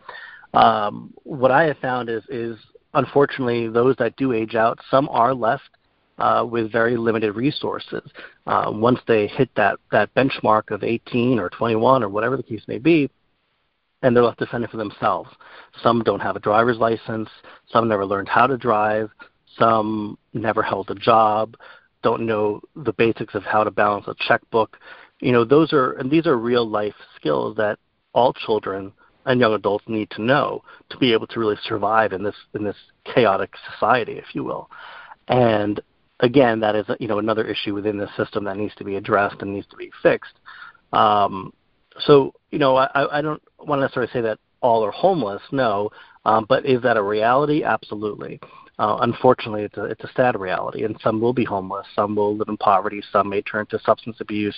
Um, 0.54 1.14
what 1.22 1.50
I 1.50 1.64
have 1.64 1.78
found 1.78 2.10
is 2.10 2.22
is 2.28 2.58
unfortunately, 2.94 3.68
those 3.68 3.96
that 3.98 4.16
do 4.16 4.32
age 4.32 4.54
out, 4.54 4.78
some 4.90 5.08
are 5.10 5.34
left 5.34 5.70
uh, 6.18 6.46
with 6.48 6.70
very 6.70 6.96
limited 6.96 7.32
resources. 7.32 8.02
Uh, 8.46 8.70
once 8.72 9.00
they 9.06 9.26
hit 9.26 9.50
that, 9.56 9.78
that 9.90 10.14
benchmark 10.14 10.70
of 10.70 10.84
18 10.84 11.38
or 11.38 11.48
21 11.50 12.02
or 12.02 12.08
whatever 12.08 12.36
the 12.36 12.42
case 12.42 12.62
may 12.68 12.78
be, 12.78 13.10
and 14.02 14.14
they're 14.14 14.24
left 14.24 14.38
to 14.40 14.46
fend 14.46 14.68
for 14.68 14.76
themselves. 14.76 15.30
Some 15.82 16.02
don't 16.02 16.20
have 16.20 16.36
a 16.36 16.40
driver's 16.40 16.78
license. 16.78 17.28
Some 17.70 17.88
never 17.88 18.04
learned 18.04 18.28
how 18.28 18.46
to 18.46 18.56
drive. 18.56 19.10
Some 19.58 20.18
never 20.32 20.62
held 20.62 20.90
a 20.90 20.94
job. 20.94 21.56
Don't 22.02 22.26
know 22.26 22.60
the 22.74 22.92
basics 22.92 23.34
of 23.34 23.44
how 23.44 23.64
to 23.64 23.70
balance 23.70 24.06
a 24.08 24.14
checkbook. 24.26 24.78
You 25.20 25.32
know, 25.32 25.44
those 25.44 25.72
are 25.72 25.92
and 25.92 26.10
these 26.10 26.26
are 26.26 26.36
real 26.36 26.68
life 26.68 26.94
skills 27.16 27.56
that 27.56 27.78
all 28.12 28.32
children 28.32 28.92
and 29.24 29.40
young 29.40 29.54
adults 29.54 29.84
need 29.86 30.10
to 30.10 30.22
know 30.22 30.64
to 30.90 30.98
be 30.98 31.12
able 31.12 31.28
to 31.28 31.38
really 31.38 31.56
survive 31.64 32.12
in 32.12 32.24
this 32.24 32.34
in 32.54 32.64
this 32.64 32.76
chaotic 33.04 33.52
society, 33.72 34.14
if 34.14 34.34
you 34.34 34.42
will. 34.42 34.68
And 35.28 35.80
again, 36.22 36.60
that 36.60 36.74
is 36.74 36.86
you 36.98 37.08
know 37.08 37.18
another 37.18 37.44
issue 37.44 37.74
within 37.74 37.98
the 37.98 38.08
system 38.16 38.44
that 38.44 38.56
needs 38.56 38.74
to 38.76 38.84
be 38.84 38.96
addressed 38.96 39.42
and 39.42 39.52
needs 39.52 39.66
to 39.68 39.76
be 39.76 39.90
fixed. 40.02 40.34
Um, 40.92 41.52
so 42.00 42.32
you 42.50 42.58
know, 42.58 42.76
I, 42.76 43.18
I 43.18 43.20
don't 43.20 43.42
want 43.58 43.78
to 43.78 43.82
necessarily 43.82 44.12
say 44.12 44.22
that 44.22 44.38
all 44.60 44.84
are 44.84 44.92
homeless, 44.92 45.42
no, 45.50 45.90
um, 46.24 46.46
but 46.48 46.64
is 46.64 46.82
that 46.82 46.96
a 46.96 47.02
reality? 47.02 47.64
Absolutely. 47.64 48.40
Uh, 48.78 48.98
unfortunately, 49.02 49.64
it's 49.64 49.76
a, 49.76 49.84
it's 49.84 50.02
a 50.02 50.10
sad 50.16 50.40
reality, 50.40 50.84
and 50.84 50.96
some 51.02 51.20
will 51.20 51.34
be 51.34 51.44
homeless, 51.44 51.86
some 51.94 52.16
will 52.16 52.34
live 52.36 52.48
in 52.48 52.56
poverty, 52.56 53.02
some 53.12 53.28
may 53.28 53.42
turn 53.42 53.66
to 53.66 53.78
substance 53.80 54.16
abuse, 54.20 54.56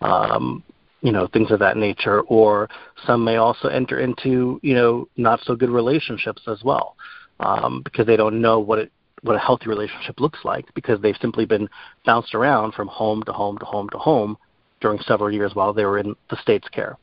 um, 0.00 0.62
you 1.02 1.12
know 1.12 1.28
things 1.32 1.50
of 1.50 1.58
that 1.58 1.76
nature 1.76 2.20
or 2.22 2.68
some 3.06 3.24
may 3.24 3.36
also 3.36 3.68
enter 3.68 4.00
into 4.00 4.58
you 4.62 4.74
know 4.74 5.08
not 5.16 5.40
so 5.42 5.54
good 5.54 5.70
relationships 5.70 6.42
as 6.46 6.62
well 6.64 6.96
um, 7.40 7.82
because 7.82 8.06
they 8.06 8.16
don't 8.16 8.40
know 8.40 8.60
what 8.60 8.78
it 8.78 8.92
what 9.22 9.36
a 9.36 9.38
healthy 9.38 9.68
relationship 9.68 10.20
looks 10.20 10.40
like 10.44 10.66
because 10.74 11.00
they've 11.00 11.16
simply 11.20 11.44
been 11.44 11.68
bounced 12.04 12.34
around 12.34 12.74
from 12.74 12.88
home 12.88 13.22
to 13.24 13.32
home 13.32 13.58
to 13.58 13.64
home 13.64 13.88
to 13.90 13.98
home 13.98 14.36
during 14.80 14.98
several 15.00 15.32
years 15.32 15.54
while 15.54 15.72
they 15.72 15.84
were 15.84 15.98
in 15.98 16.14
the 16.30 16.36
state's 16.42 16.68
care. 16.68 16.98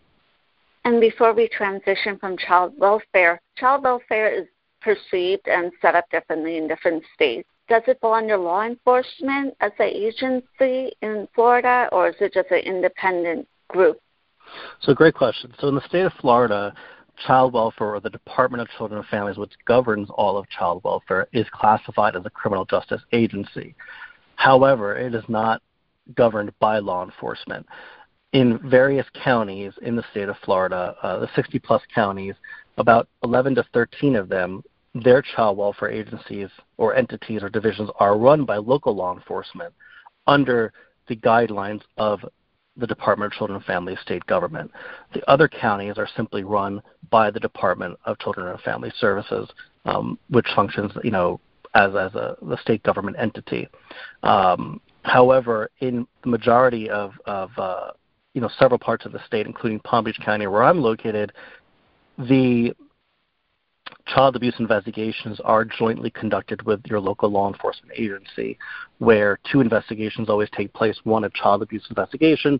And 0.85 1.01
before 1.01 1.33
we 1.33 1.47
transition 1.47 2.17
from 2.19 2.37
child 2.37 2.73
welfare, 2.77 3.41
child 3.57 3.83
welfare 3.83 4.33
is 4.33 4.47
perceived 4.81 5.47
and 5.47 5.71
set 5.81 5.95
up 5.95 6.05
differently 6.09 6.57
in 6.57 6.67
different 6.67 7.03
states. 7.13 7.47
Does 7.67 7.83
it 7.87 7.99
fall 8.01 8.15
under 8.15 8.37
law 8.37 8.63
enforcement 8.63 9.55
as 9.61 9.71
an 9.79 9.87
agency 9.87 10.91
in 11.01 11.27
Florida, 11.35 11.87
or 11.91 12.09
is 12.09 12.15
it 12.19 12.33
just 12.33 12.49
an 12.49 12.59
independent 12.59 13.47
group? 13.67 13.99
So, 14.81 14.95
great 14.95 15.13
question. 15.13 15.53
So, 15.59 15.67
in 15.67 15.75
the 15.75 15.85
state 15.87 16.05
of 16.05 16.13
Florida, 16.13 16.73
child 17.25 17.53
welfare 17.53 17.95
or 17.95 17.99
the 17.99 18.09
Department 18.09 18.61
of 18.61 18.67
Children 18.77 18.99
and 18.99 19.07
Families, 19.07 19.37
which 19.37 19.51
governs 19.65 20.09
all 20.11 20.37
of 20.37 20.49
child 20.49 20.81
welfare, 20.83 21.27
is 21.33 21.45
classified 21.51 22.15
as 22.15 22.25
a 22.25 22.29
criminal 22.29 22.65
justice 22.65 23.01
agency. 23.11 23.75
However, 24.35 24.95
it 24.95 25.13
is 25.13 25.23
not 25.27 25.61
governed 26.15 26.51
by 26.59 26.79
law 26.79 27.03
enforcement. 27.03 27.65
In 28.31 28.59
various 28.69 29.05
counties 29.23 29.73
in 29.81 29.95
the 29.95 30.03
state 30.11 30.29
of 30.29 30.35
Florida, 30.45 30.95
uh, 31.01 31.19
the 31.19 31.29
60 31.35 31.59
plus 31.59 31.81
counties, 31.93 32.35
about 32.77 33.07
11 33.23 33.55
to 33.55 33.65
13 33.73 34.15
of 34.15 34.29
them, 34.29 34.63
their 34.95 35.21
child 35.21 35.57
welfare 35.57 35.89
agencies 35.89 36.49
or 36.77 36.95
entities 36.95 37.43
or 37.43 37.49
divisions 37.49 37.89
are 37.99 38.17
run 38.17 38.45
by 38.45 38.57
local 38.57 38.95
law 38.95 39.13
enforcement 39.15 39.73
under 40.27 40.71
the 41.07 41.15
guidelines 41.15 41.81
of 41.97 42.23
the 42.79 42.87
Department 42.87 43.31
of 43.31 43.37
Children 43.37 43.57
and 43.57 43.65
Families 43.65 43.97
state 44.01 44.25
government. 44.25 44.71
The 45.13 45.27
other 45.29 45.47
counties 45.47 45.97
are 45.97 46.07
simply 46.15 46.43
run 46.43 46.81
by 47.09 47.31
the 47.31 47.39
Department 47.39 47.97
of 48.05 48.19
Children 48.19 48.47
and 48.47 48.59
Family 48.61 48.91
Services, 48.99 49.49
um, 49.85 50.17
which 50.29 50.47
functions, 50.55 50.91
you 51.03 51.11
know, 51.11 51.39
as 51.75 51.95
as 51.95 52.13
a 52.15 52.35
the 52.41 52.57
state 52.57 52.83
government 52.83 53.17
entity. 53.19 53.67
Um, 54.23 54.81
however, 55.03 55.69
in 55.79 56.07
the 56.23 56.29
majority 56.29 56.89
of 56.89 57.13
of 57.25 57.51
uh, 57.57 57.91
you 58.33 58.41
know 58.41 58.49
several 58.59 58.79
parts 58.79 59.05
of 59.05 59.11
the 59.11 59.23
state, 59.25 59.45
including 59.45 59.79
Palm 59.79 60.05
Beach 60.05 60.19
County, 60.23 60.47
where 60.47 60.63
I'm 60.63 60.81
located, 60.81 61.31
the 62.17 62.73
child 64.13 64.35
abuse 64.35 64.55
investigations 64.59 65.39
are 65.43 65.65
jointly 65.65 66.09
conducted 66.09 66.61
with 66.63 66.81
your 66.85 66.99
local 66.99 67.29
law 67.29 67.51
enforcement 67.51 67.91
agency, 67.97 68.57
where 68.97 69.39
two 69.51 69.61
investigations 69.61 70.29
always 70.29 70.49
take 70.55 70.73
place 70.73 70.99
one, 71.03 71.23
a 71.23 71.29
child 71.29 71.61
abuse 71.61 71.85
investigation, 71.89 72.59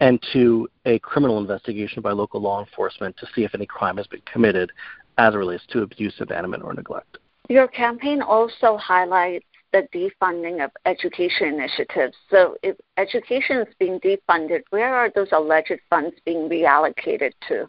and 0.00 0.22
two, 0.32 0.68
a 0.84 0.98
criminal 1.00 1.38
investigation 1.38 2.02
by 2.02 2.12
local 2.12 2.40
law 2.40 2.60
enforcement 2.60 3.16
to 3.16 3.26
see 3.34 3.44
if 3.44 3.54
any 3.54 3.66
crime 3.66 3.96
has 3.96 4.06
been 4.06 4.22
committed 4.30 4.70
as 5.18 5.34
it 5.34 5.38
relates 5.38 5.64
to 5.70 5.82
abuse, 5.82 6.14
abandonment, 6.20 6.62
or 6.62 6.74
neglect. 6.74 7.18
Your 7.48 7.68
campaign 7.68 8.20
also 8.22 8.76
highlights 8.76 9.46
the 9.72 9.88
defunding 9.94 10.64
of 10.64 10.70
education 10.84 11.48
initiatives. 11.48 12.16
So, 12.30 12.56
if 12.62 12.76
education 12.96 13.58
is 13.58 13.74
being 13.78 13.98
defunded, 14.00 14.62
where 14.70 14.94
are 14.94 15.10
those 15.14 15.28
alleged 15.32 15.80
funds 15.88 16.14
being 16.24 16.48
reallocated 16.48 17.32
to? 17.48 17.68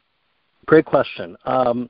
Great 0.65 0.85
question. 0.85 1.37
Um, 1.45 1.89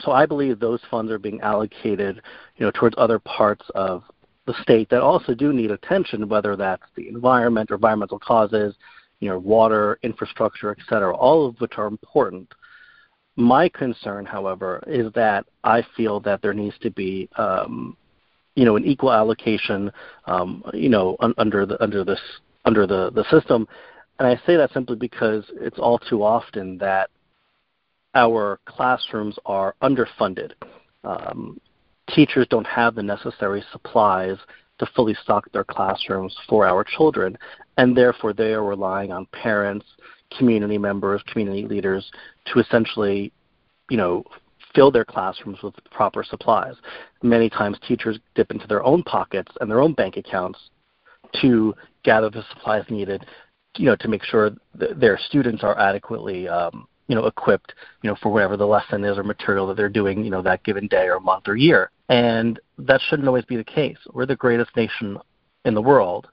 so 0.00 0.12
I 0.12 0.26
believe 0.26 0.58
those 0.58 0.80
funds 0.90 1.10
are 1.12 1.18
being 1.18 1.40
allocated, 1.40 2.22
you 2.56 2.66
know, 2.66 2.72
towards 2.72 2.94
other 2.98 3.18
parts 3.18 3.64
of 3.74 4.04
the 4.46 4.54
state 4.62 4.88
that 4.90 5.02
also 5.02 5.34
do 5.34 5.52
need 5.52 5.70
attention, 5.70 6.28
whether 6.28 6.56
that's 6.56 6.82
the 6.96 7.08
environment 7.08 7.70
or 7.70 7.74
environmental 7.76 8.18
causes, 8.18 8.74
you 9.20 9.28
know, 9.28 9.38
water, 9.38 9.98
infrastructure, 10.02 10.70
et 10.70 10.78
cetera, 10.88 11.14
all 11.14 11.46
of 11.46 11.60
which 11.60 11.74
are 11.76 11.86
important. 11.86 12.52
My 13.36 13.68
concern, 13.68 14.26
however, 14.26 14.82
is 14.86 15.12
that 15.14 15.46
I 15.64 15.84
feel 15.96 16.20
that 16.20 16.42
there 16.42 16.52
needs 16.52 16.76
to 16.80 16.90
be, 16.90 17.28
um, 17.36 17.96
you 18.56 18.64
know, 18.64 18.76
an 18.76 18.84
equal 18.84 19.12
allocation, 19.12 19.90
um, 20.26 20.62
you 20.74 20.88
know, 20.88 21.16
un- 21.20 21.34
under 21.38 21.64
the 21.64 21.82
under 21.82 22.04
this 22.04 22.20
under 22.64 22.86
the 22.86 23.10
the 23.12 23.24
system, 23.30 23.66
and 24.18 24.28
I 24.28 24.36
say 24.46 24.56
that 24.56 24.72
simply 24.72 24.96
because 24.96 25.44
it's 25.52 25.78
all 25.78 25.98
too 25.98 26.22
often 26.22 26.76
that 26.78 27.08
our 28.14 28.60
classrooms 28.66 29.36
are 29.46 29.74
underfunded. 29.82 30.52
Um, 31.04 31.60
teachers 32.10 32.46
don't 32.50 32.66
have 32.66 32.94
the 32.94 33.02
necessary 33.02 33.64
supplies 33.72 34.36
to 34.78 34.86
fully 34.94 35.14
stock 35.22 35.50
their 35.52 35.64
classrooms 35.64 36.36
for 36.48 36.66
our 36.66 36.84
children, 36.84 37.36
and 37.78 37.96
therefore 37.96 38.32
they 38.32 38.52
are 38.52 38.64
relying 38.64 39.12
on 39.12 39.26
parents, 39.26 39.86
community 40.36 40.78
members, 40.78 41.22
community 41.30 41.66
leaders 41.66 42.10
to 42.46 42.58
essentially, 42.58 43.32
you 43.90 43.96
know, 43.96 44.24
fill 44.74 44.90
their 44.90 45.04
classrooms 45.04 45.58
with 45.62 45.74
proper 45.90 46.24
supplies. 46.24 46.74
Many 47.22 47.50
times 47.50 47.78
teachers 47.86 48.18
dip 48.34 48.50
into 48.50 48.66
their 48.66 48.82
own 48.82 49.02
pockets 49.02 49.52
and 49.60 49.70
their 49.70 49.80
own 49.80 49.92
bank 49.92 50.16
accounts 50.16 50.58
to 51.40 51.74
gather 52.02 52.30
the 52.30 52.44
supplies 52.50 52.84
needed, 52.88 53.24
you 53.76 53.86
know, 53.86 53.96
to 53.96 54.08
make 54.08 54.24
sure 54.24 54.50
that 54.74 54.98
their 54.98 55.18
students 55.18 55.62
are 55.62 55.78
adequately 55.78 56.48
um, 56.48 56.86
you 57.08 57.14
know, 57.14 57.26
equipped, 57.26 57.74
you 58.02 58.10
know, 58.10 58.16
for 58.22 58.30
whatever 58.32 58.56
the 58.56 58.66
lesson 58.66 59.04
is 59.04 59.18
or 59.18 59.24
material 59.24 59.66
that 59.66 59.76
they're 59.76 59.88
doing, 59.88 60.24
you 60.24 60.30
know, 60.30 60.42
that 60.42 60.64
given 60.64 60.86
day 60.86 61.08
or 61.08 61.20
month 61.20 61.48
or 61.48 61.56
year. 61.56 61.90
And 62.08 62.60
that 62.78 63.00
shouldn't 63.08 63.28
always 63.28 63.44
be 63.44 63.56
the 63.56 63.64
case. 63.64 63.98
We're 64.12 64.26
the 64.26 64.36
greatest 64.36 64.74
nation 64.76 65.18
in 65.64 65.74
the 65.74 65.82
world. 65.82 66.28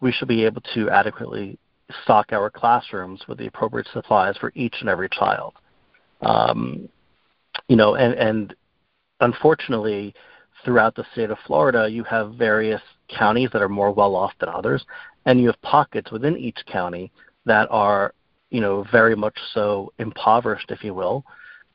We 0.00 0.12
should 0.12 0.28
be 0.28 0.44
able 0.44 0.62
to 0.74 0.90
adequately 0.90 1.58
stock 2.02 2.32
our 2.32 2.50
classrooms 2.50 3.22
with 3.28 3.38
the 3.38 3.46
appropriate 3.46 3.88
supplies 3.92 4.36
for 4.36 4.52
each 4.54 4.76
and 4.80 4.88
every 4.88 5.08
child. 5.08 5.54
Um, 6.20 6.88
you 7.68 7.76
know, 7.76 7.94
and, 7.94 8.14
and 8.14 8.54
unfortunately, 9.20 10.14
throughout 10.64 10.94
the 10.94 11.04
state 11.12 11.30
of 11.30 11.38
Florida, 11.46 11.88
you 11.88 12.04
have 12.04 12.34
various 12.34 12.82
counties 13.08 13.50
that 13.52 13.62
are 13.62 13.68
more 13.68 13.92
well 13.92 14.14
off 14.14 14.32
than 14.40 14.48
others, 14.48 14.84
and 15.26 15.40
you 15.40 15.46
have 15.46 15.60
pockets 15.62 16.10
within 16.10 16.36
each 16.36 16.58
county 16.66 17.10
that 17.46 17.68
are 17.70 18.14
you 18.50 18.60
know, 18.60 18.84
very 18.90 19.14
much 19.14 19.36
so 19.52 19.92
impoverished, 19.98 20.70
if 20.70 20.82
you 20.82 20.94
will, 20.94 21.24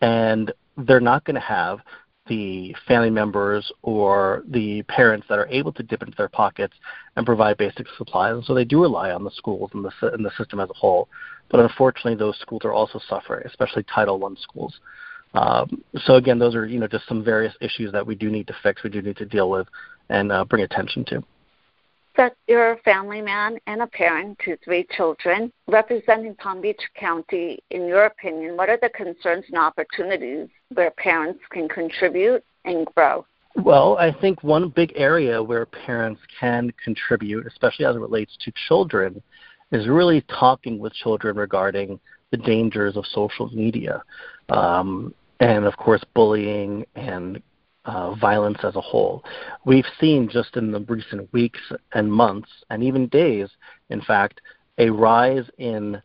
and 0.01 0.51
they're 0.77 0.99
not 0.99 1.23
going 1.25 1.35
to 1.35 1.41
have 1.41 1.79
the 2.27 2.73
family 2.87 3.09
members 3.09 3.69
or 3.81 4.43
the 4.47 4.81
parents 4.83 5.25
that 5.27 5.37
are 5.37 5.47
able 5.47 5.73
to 5.73 5.83
dip 5.83 6.01
into 6.01 6.15
their 6.17 6.29
pockets 6.29 6.73
and 7.15 7.25
provide 7.25 7.57
basic 7.57 7.85
supplies. 7.97 8.35
And 8.35 8.45
so 8.45 8.53
they 8.53 8.63
do 8.63 8.81
rely 8.81 9.11
on 9.11 9.23
the 9.23 9.31
schools 9.31 9.71
and 9.73 9.83
the, 9.83 10.13
and 10.13 10.23
the 10.23 10.31
system 10.37 10.59
as 10.59 10.69
a 10.69 10.73
whole. 10.73 11.09
But 11.49 11.59
unfortunately, 11.59 12.15
those 12.15 12.39
schools 12.39 12.61
are 12.63 12.71
also 12.71 12.99
suffering, 13.09 13.45
especially 13.45 13.83
Title 13.83 14.23
I 14.25 14.41
schools. 14.41 14.73
Um, 15.33 15.83
so 16.05 16.15
again, 16.15 16.39
those 16.39 16.55
are 16.55 16.65
you 16.65 16.79
know 16.79 16.87
just 16.87 17.07
some 17.07 17.23
various 17.23 17.53
issues 17.59 17.91
that 17.91 18.05
we 18.05 18.15
do 18.15 18.29
need 18.29 18.47
to 18.47 18.55
fix, 18.61 18.83
we 18.83 18.89
do 18.89 19.01
need 19.01 19.17
to 19.17 19.25
deal 19.25 19.49
with, 19.49 19.67
and 20.09 20.31
uh, 20.31 20.45
bring 20.45 20.63
attention 20.63 21.03
to 21.05 21.23
that 22.15 22.35
you're 22.47 22.73
a 22.73 22.77
family 22.79 23.21
man 23.21 23.57
and 23.67 23.81
a 23.81 23.87
parent 23.87 24.37
to 24.45 24.57
three 24.63 24.85
children. 24.95 25.51
Representing 25.67 26.35
Palm 26.35 26.61
Beach 26.61 26.81
County, 26.95 27.59
in 27.71 27.87
your 27.87 28.05
opinion, 28.05 28.57
what 28.57 28.69
are 28.69 28.79
the 28.81 28.89
concerns 28.89 29.45
and 29.49 29.57
opportunities 29.57 30.47
where 30.73 30.91
parents 30.91 31.39
can 31.51 31.67
contribute 31.67 32.43
and 32.65 32.85
grow? 32.95 33.25
Well, 33.55 33.97
I 33.97 34.11
think 34.11 34.43
one 34.43 34.69
big 34.69 34.93
area 34.95 35.41
where 35.41 35.65
parents 35.65 36.21
can 36.39 36.73
contribute, 36.83 37.45
especially 37.45 37.85
as 37.85 37.95
it 37.95 37.99
relates 37.99 38.35
to 38.45 38.51
children, 38.67 39.21
is 39.71 39.87
really 39.87 40.21
talking 40.21 40.79
with 40.79 40.93
children 40.93 41.35
regarding 41.35 41.99
the 42.31 42.37
dangers 42.37 42.97
of 42.97 43.05
social 43.05 43.49
media. 43.49 44.01
Um, 44.49 45.13
and 45.39 45.65
of 45.65 45.77
course, 45.77 46.03
bullying 46.15 46.85
and 46.95 47.41
uh, 47.85 48.13
violence 48.15 48.59
as 48.63 48.75
a 48.75 48.81
whole. 48.81 49.23
We've 49.65 49.85
seen 49.99 50.29
just 50.29 50.55
in 50.55 50.71
the 50.71 50.79
recent 50.81 51.31
weeks 51.33 51.59
and 51.93 52.11
months, 52.11 52.49
and 52.69 52.83
even 52.83 53.07
days, 53.07 53.49
in 53.89 54.01
fact, 54.01 54.41
a 54.77 54.89
rise 54.89 55.45
in 55.57 56.01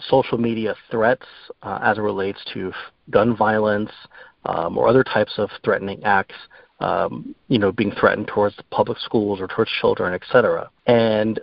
social 0.00 0.38
media 0.38 0.74
threats 0.90 1.26
uh, 1.62 1.78
as 1.82 1.98
it 1.98 2.02
relates 2.02 2.40
to 2.52 2.72
gun 3.10 3.36
violence 3.36 3.90
um, 4.44 4.76
or 4.76 4.88
other 4.88 5.04
types 5.04 5.34
of 5.38 5.50
threatening 5.64 6.02
acts. 6.04 6.34
Um, 6.80 7.36
you 7.46 7.58
know, 7.58 7.70
being 7.70 7.92
threatened 7.92 8.26
towards 8.26 8.56
public 8.70 8.98
schools 8.98 9.40
or 9.40 9.46
towards 9.46 9.70
children, 9.80 10.12
etc. 10.12 10.68
And 10.86 11.40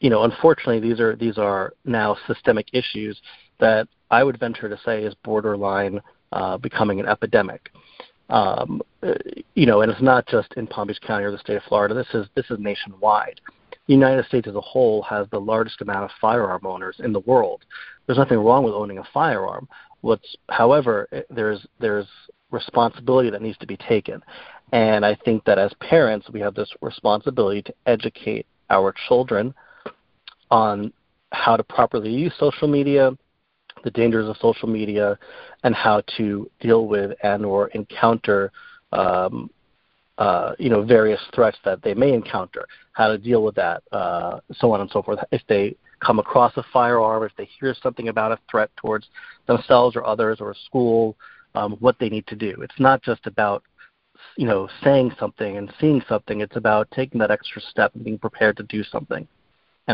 you 0.00 0.10
know, 0.10 0.24
unfortunately, 0.24 0.80
these 0.80 1.00
are 1.00 1.16
these 1.16 1.38
are 1.38 1.72
now 1.84 2.16
systemic 2.26 2.68
issues 2.72 3.20
that 3.58 3.88
I 4.10 4.22
would 4.22 4.38
venture 4.38 4.68
to 4.68 4.78
say 4.84 5.04
is 5.04 5.14
borderline 5.24 6.00
uh, 6.32 6.58
becoming 6.58 7.00
an 7.00 7.06
epidemic. 7.06 7.70
Um, 8.30 8.80
you 9.54 9.66
know, 9.66 9.82
and 9.82 9.90
it's 9.90 10.02
not 10.02 10.26
just 10.26 10.52
in 10.56 10.66
Palm 10.66 10.88
Beach 10.88 11.00
County 11.00 11.24
or 11.24 11.30
the 11.30 11.38
state 11.38 11.56
of 11.56 11.62
Florida. 11.64 11.94
This 11.94 12.06
is 12.14 12.26
this 12.34 12.50
is 12.50 12.58
nationwide. 12.58 13.40
The 13.86 13.94
United 13.94 14.24
States 14.26 14.46
as 14.46 14.54
a 14.54 14.60
whole 14.60 15.02
has 15.02 15.26
the 15.30 15.40
largest 15.40 15.80
amount 15.80 16.04
of 16.04 16.10
firearm 16.20 16.64
owners 16.64 16.96
in 17.02 17.12
the 17.12 17.20
world. 17.20 17.64
There's 18.06 18.18
nothing 18.18 18.38
wrong 18.38 18.62
with 18.62 18.74
owning 18.74 18.98
a 18.98 19.04
firearm. 19.12 19.68
What's, 20.02 20.36
however, 20.48 21.08
there's 21.28 21.66
there's 21.80 22.06
responsibility 22.50 23.30
that 23.30 23.42
needs 23.42 23.58
to 23.58 23.66
be 23.66 23.76
taken, 23.76 24.22
and 24.72 25.04
I 25.04 25.16
think 25.24 25.44
that 25.44 25.58
as 25.58 25.72
parents 25.80 26.28
we 26.30 26.40
have 26.40 26.54
this 26.54 26.70
responsibility 26.80 27.62
to 27.62 27.74
educate 27.86 28.46
our 28.70 28.94
children 29.08 29.52
on 30.50 30.92
how 31.32 31.56
to 31.56 31.62
properly 31.62 32.12
use 32.12 32.32
social 32.38 32.68
media, 32.68 33.16
the 33.84 33.90
dangers 33.90 34.28
of 34.28 34.36
social 34.38 34.68
media, 34.68 35.18
and 35.64 35.74
how 35.74 36.02
to 36.16 36.50
deal 36.60 36.86
with 36.86 37.12
and 37.22 37.44
or 37.44 37.68
encounter 37.68 38.52
um, 38.92 39.50
uh, 40.18 40.54
you 40.58 40.68
know 40.68 40.82
various 40.82 41.20
threats 41.34 41.58
that 41.64 41.82
they 41.82 41.94
may 41.94 42.12
encounter, 42.12 42.66
how 42.92 43.08
to 43.08 43.18
deal 43.18 43.42
with 43.42 43.54
that, 43.54 43.82
uh, 43.92 44.40
so 44.56 44.72
on 44.72 44.80
and 44.80 44.90
so 44.90 45.02
forth. 45.02 45.18
If 45.32 45.42
they 45.48 45.76
come 46.04 46.18
across 46.18 46.56
a 46.56 46.64
firearm, 46.72 47.22
if 47.22 47.32
they 47.36 47.48
hear 47.58 47.74
something 47.82 48.08
about 48.08 48.32
a 48.32 48.38
threat 48.50 48.70
towards 48.76 49.06
themselves 49.46 49.96
or 49.96 50.04
others 50.04 50.38
or 50.40 50.50
a 50.50 50.54
school, 50.66 51.16
um, 51.54 51.72
what 51.80 51.98
they 51.98 52.08
need 52.08 52.26
to 52.26 52.36
do. 52.36 52.54
It's 52.62 52.78
not 52.78 53.02
just 53.02 53.26
about 53.26 53.62
you 54.36 54.46
know 54.46 54.68
saying 54.84 55.12
something 55.18 55.56
and 55.56 55.72
seeing 55.80 56.02
something. 56.08 56.40
It's 56.40 56.56
about 56.56 56.90
taking 56.90 57.18
that 57.20 57.30
extra 57.30 57.62
step 57.62 57.94
and 57.94 58.04
being 58.04 58.18
prepared 58.18 58.56
to 58.58 58.62
do 58.64 58.84
something 58.84 59.26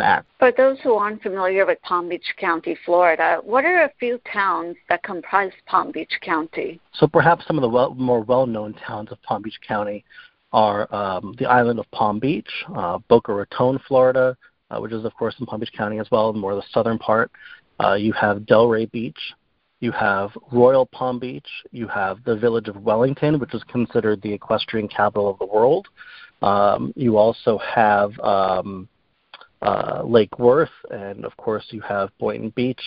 act. 0.02 0.26
For 0.38 0.52
those 0.52 0.78
who 0.80 0.94
aren't 0.94 1.22
familiar 1.22 1.66
with 1.66 1.80
Palm 1.82 2.08
Beach 2.08 2.34
County, 2.38 2.76
Florida, 2.84 3.40
what 3.42 3.64
are 3.64 3.84
a 3.84 3.90
few 3.98 4.20
towns 4.32 4.76
that 4.88 5.02
comprise 5.02 5.52
Palm 5.66 5.92
Beach 5.92 6.12
County? 6.22 6.80
So 6.94 7.06
perhaps 7.06 7.46
some 7.46 7.56
of 7.56 7.62
the 7.62 7.68
well, 7.68 7.94
more 7.94 8.22
well-known 8.22 8.74
towns 8.74 9.10
of 9.12 9.22
Palm 9.22 9.42
Beach 9.42 9.58
County 9.66 10.04
are 10.52 10.92
um, 10.94 11.34
the 11.38 11.46
island 11.46 11.78
of 11.78 11.90
Palm 11.90 12.18
Beach, 12.18 12.48
uh, 12.74 12.98
Boca 13.08 13.32
Raton, 13.32 13.78
Florida, 13.86 14.36
uh, 14.70 14.78
which 14.78 14.92
is 14.92 15.04
of 15.04 15.14
course 15.14 15.34
in 15.38 15.46
Palm 15.46 15.60
Beach 15.60 15.72
County 15.76 15.98
as 15.98 16.10
well, 16.10 16.32
more 16.32 16.54
the 16.54 16.62
southern 16.72 16.98
part. 16.98 17.30
Uh, 17.78 17.94
you 17.94 18.12
have 18.12 18.38
Delray 18.38 18.90
Beach, 18.90 19.18
you 19.80 19.92
have 19.92 20.30
Royal 20.50 20.86
Palm 20.86 21.18
Beach, 21.18 21.48
you 21.72 21.86
have 21.88 22.24
the 22.24 22.36
village 22.36 22.68
of 22.68 22.76
Wellington, 22.76 23.38
which 23.38 23.54
is 23.54 23.62
considered 23.64 24.22
the 24.22 24.32
equestrian 24.32 24.88
capital 24.88 25.28
of 25.28 25.38
the 25.38 25.46
world. 25.46 25.86
Um, 26.42 26.92
you 26.96 27.16
also 27.16 27.58
have 27.58 28.18
um, 28.20 28.88
uh, 29.66 30.02
Lake 30.04 30.38
Worth, 30.38 30.70
and 30.90 31.24
of 31.24 31.36
course 31.36 31.64
you 31.70 31.80
have 31.80 32.10
Boynton 32.18 32.50
Beach. 32.50 32.82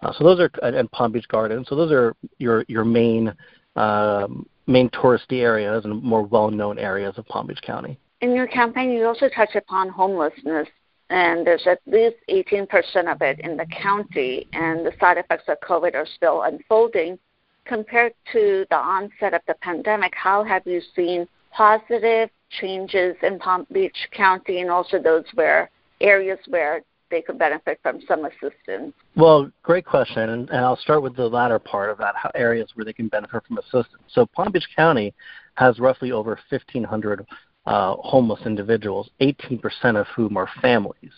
Uh, 0.00 0.12
so 0.16 0.24
those 0.24 0.40
are 0.40 0.50
and 0.62 0.90
Palm 0.90 1.12
Beach 1.12 1.28
Gardens. 1.28 1.68
So 1.68 1.76
those 1.76 1.92
are 1.92 2.14
your 2.38 2.64
your 2.68 2.84
main 2.84 3.34
um, 3.76 4.46
main 4.66 4.88
touristy 4.90 5.40
areas 5.40 5.84
and 5.84 6.02
more 6.02 6.22
well-known 6.22 6.78
areas 6.78 7.18
of 7.18 7.26
Palm 7.26 7.46
Beach 7.46 7.60
County. 7.62 7.98
In 8.20 8.34
your 8.34 8.46
campaign, 8.46 8.90
you 8.90 9.06
also 9.06 9.28
touch 9.28 9.54
upon 9.56 9.88
homelessness 9.88 10.68
and 11.12 11.46
there's 11.46 11.66
at 11.66 11.80
least 11.86 12.16
18% 12.30 13.12
of 13.12 13.20
it 13.20 13.38
in 13.40 13.58
the 13.58 13.66
county, 13.66 14.48
and 14.54 14.86
the 14.86 14.92
side 14.98 15.18
effects 15.18 15.44
of 15.46 15.58
COVID 15.60 15.94
are 15.94 16.06
still 16.06 16.42
unfolding. 16.42 17.18
Compared 17.66 18.14
to 18.32 18.64
the 18.70 18.76
onset 18.76 19.34
of 19.34 19.42
the 19.46 19.54
pandemic, 19.60 20.14
how 20.16 20.42
have 20.42 20.66
you 20.66 20.80
seen 20.96 21.28
positive 21.52 22.30
changes 22.48 23.14
in 23.22 23.38
Palm 23.38 23.66
Beach 23.70 23.96
County 24.10 24.62
and 24.62 24.70
also 24.70 24.98
those 24.98 25.24
where 25.34 25.70
areas 26.02 26.38
where 26.48 26.82
they 27.10 27.22
could 27.22 27.38
benefit 27.38 27.78
from 27.82 28.00
some 28.08 28.24
assistance? 28.24 28.94
Well, 29.14 29.50
great 29.62 29.84
question, 29.84 30.30
and, 30.30 30.48
and 30.50 30.58
I'll 30.58 30.76
start 30.76 31.02
with 31.02 31.14
the 31.14 31.26
latter 31.26 31.58
part 31.58 31.90
of 31.90 31.98
that, 31.98 32.14
how 32.16 32.30
areas 32.34 32.70
where 32.74 32.84
they 32.84 32.92
can 32.92 33.08
benefit 33.08 33.42
from 33.46 33.58
assistance. 33.58 34.02
So 34.08 34.26
Palm 34.26 34.50
Beach 34.50 34.66
County 34.74 35.14
has 35.54 35.78
roughly 35.78 36.10
over 36.10 36.38
1,500 36.48 37.26
uh, 37.64 37.94
homeless 37.96 38.40
individuals, 38.44 39.08
18% 39.20 39.60
of 39.96 40.06
whom 40.16 40.36
are 40.36 40.48
families, 40.60 41.12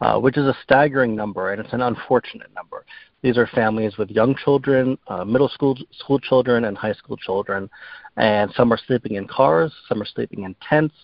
uh, 0.00 0.18
which 0.18 0.36
is 0.36 0.44
a 0.44 0.56
staggering 0.62 1.16
number, 1.16 1.52
and 1.52 1.60
it's 1.60 1.72
an 1.72 1.80
unfortunate 1.80 2.54
number. 2.54 2.84
These 3.22 3.36
are 3.36 3.48
families 3.48 3.96
with 3.96 4.10
young 4.10 4.36
children, 4.36 4.96
uh, 5.08 5.24
middle 5.24 5.48
school 5.48 5.76
school 5.98 6.20
children, 6.20 6.66
and 6.66 6.78
high 6.78 6.92
school 6.92 7.16
children, 7.16 7.68
and 8.16 8.52
some 8.54 8.72
are 8.72 8.78
sleeping 8.86 9.16
in 9.16 9.26
cars, 9.26 9.72
some 9.88 10.00
are 10.00 10.06
sleeping 10.06 10.44
in 10.44 10.54
tents, 10.68 10.94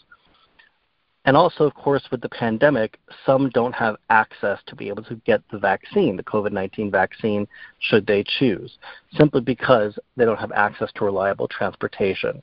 and 1.25 1.37
also, 1.37 1.64
of 1.64 1.75
course, 1.75 2.02
with 2.11 2.21
the 2.21 2.28
pandemic, 2.28 2.99
some 3.25 3.49
don't 3.50 3.75
have 3.75 3.97
access 4.11 4.59
to 4.66 4.76
be 4.76 4.88
able 4.88 5.02
to 5.04 5.15
get 5.25 5.41
the 5.50 5.58
vaccine, 5.58 6.17
the 6.17 6.23
COVID 6.23 6.52
19 6.52 6.91
vaccine, 6.91 7.49
should 7.80 8.06
they 8.06 8.25
choose, 8.39 8.76
simply 9.17 9.41
because 9.41 9.99
they 10.17 10.25
don't 10.26 10.39
have 10.39 10.52
access 10.52 10.91
to 10.97 11.04
reliable 11.04 11.49
transportation. 11.49 12.43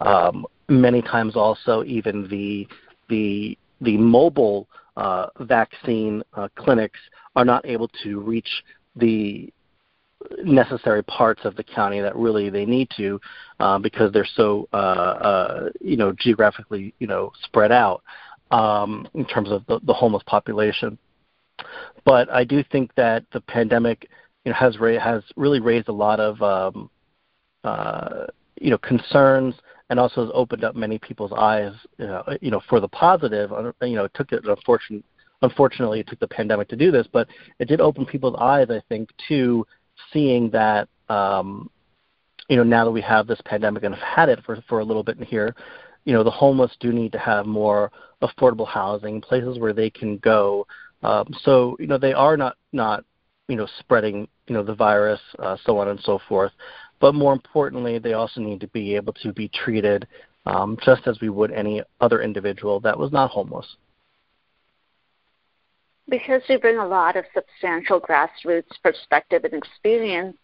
Um, 0.00 0.46
many 0.68 1.00
times 1.02 1.34
also 1.34 1.82
even 1.84 2.28
the 2.28 2.68
the 3.08 3.56
the 3.80 3.96
mobile 3.96 4.68
uh, 4.96 5.26
vaccine 5.40 6.22
uh, 6.34 6.48
clinics 6.56 7.00
are 7.36 7.44
not 7.44 7.64
able 7.64 7.88
to 8.02 8.20
reach 8.20 8.62
the 8.96 9.50
necessary 10.44 11.02
parts 11.04 11.40
of 11.44 11.56
the 11.56 11.64
county 11.64 12.00
that 12.00 12.14
really 12.16 12.50
they 12.50 12.64
need 12.64 12.88
to 12.96 13.20
uh, 13.58 13.78
because 13.78 14.12
they're 14.12 14.28
so 14.36 14.68
uh, 14.72 14.76
uh, 14.76 15.68
you 15.80 15.96
know 15.96 16.12
geographically 16.12 16.94
you 16.98 17.06
know 17.06 17.32
spread 17.44 17.72
out 17.72 18.02
um, 18.50 19.08
in 19.14 19.24
terms 19.24 19.50
of 19.50 19.64
the, 19.66 19.80
the 19.84 19.92
homeless 19.92 20.22
population. 20.26 20.98
But 22.04 22.30
I 22.30 22.44
do 22.44 22.64
think 22.70 22.94
that 22.96 23.24
the 23.32 23.40
pandemic 23.40 24.08
you 24.44 24.52
know, 24.52 24.56
has 24.56 24.78
ra- 24.78 24.98
has 24.98 25.22
really 25.36 25.60
raised 25.60 25.88
a 25.88 25.92
lot 25.92 26.20
of 26.20 26.40
um, 26.42 26.90
uh, 27.64 28.26
you 28.60 28.70
know 28.70 28.78
concerns 28.78 29.54
and 29.90 29.98
also 29.98 30.22
has 30.22 30.30
opened 30.34 30.64
up 30.64 30.76
many 30.76 30.98
people's 30.98 31.32
eyes, 31.32 31.72
you 31.98 32.06
know, 32.06 32.22
you 32.40 32.50
know 32.50 32.60
for 32.68 32.80
the 32.80 32.88
positive. 32.88 33.50
You 33.82 33.96
know, 33.96 34.04
it 34.04 34.12
took 34.14 34.32
it 34.32 34.44
unfortunate, 34.46 35.04
unfortunately, 35.42 36.00
it 36.00 36.06
took 36.06 36.20
the 36.20 36.28
pandemic 36.28 36.68
to 36.68 36.76
do 36.76 36.90
this, 36.90 37.06
but 37.12 37.28
it 37.58 37.66
did 37.66 37.80
open 37.80 38.06
people's 38.06 38.36
eyes, 38.38 38.68
I 38.70 38.80
think, 38.88 39.10
to 39.28 39.66
seeing 40.12 40.50
that, 40.50 40.88
um, 41.08 41.70
you 42.48 42.56
know, 42.56 42.62
now 42.62 42.84
that 42.84 42.90
we 42.90 43.00
have 43.02 43.26
this 43.26 43.40
pandemic 43.44 43.84
and 43.84 43.94
have 43.94 44.04
had 44.04 44.28
it 44.28 44.44
for 44.44 44.62
for 44.68 44.80
a 44.80 44.84
little 44.84 45.02
bit 45.02 45.18
in 45.18 45.24
here, 45.24 45.54
you 46.04 46.12
know, 46.12 46.24
the 46.24 46.30
homeless 46.30 46.72
do 46.80 46.92
need 46.92 47.12
to 47.12 47.18
have 47.18 47.46
more 47.46 47.90
affordable 48.22 48.66
housing, 48.66 49.20
places 49.20 49.58
where 49.58 49.72
they 49.72 49.90
can 49.90 50.18
go. 50.18 50.66
Um, 51.02 51.32
so, 51.42 51.76
you 51.78 51.86
know, 51.86 51.98
they 51.98 52.12
are 52.12 52.36
not 52.36 52.56
not 52.72 53.04
you 53.48 53.56
know 53.56 53.66
spreading 53.80 54.28
you 54.46 54.54
know 54.54 54.62
the 54.62 54.74
virus, 54.74 55.20
uh, 55.38 55.56
so 55.64 55.78
on 55.78 55.88
and 55.88 56.00
so 56.00 56.20
forth. 56.28 56.52
But 57.00 57.14
more 57.14 57.32
importantly, 57.32 57.98
they 57.98 58.12
also 58.12 58.40
need 58.40 58.60
to 58.60 58.68
be 58.68 58.94
able 58.94 59.14
to 59.14 59.32
be 59.32 59.48
treated 59.48 60.06
um, 60.46 60.78
just 60.84 61.06
as 61.06 61.18
we 61.20 61.28
would 61.28 61.50
any 61.50 61.82
other 62.00 62.22
individual 62.22 62.80
that 62.80 62.98
was 62.98 63.12
not 63.12 63.30
homeless. 63.30 63.66
Because 66.08 66.42
you 66.48 66.58
bring 66.58 66.78
a 66.78 66.86
lot 66.86 67.16
of 67.16 67.24
substantial 67.34 68.00
grassroots 68.00 68.70
perspective 68.82 69.44
and 69.44 69.54
experience, 69.54 70.36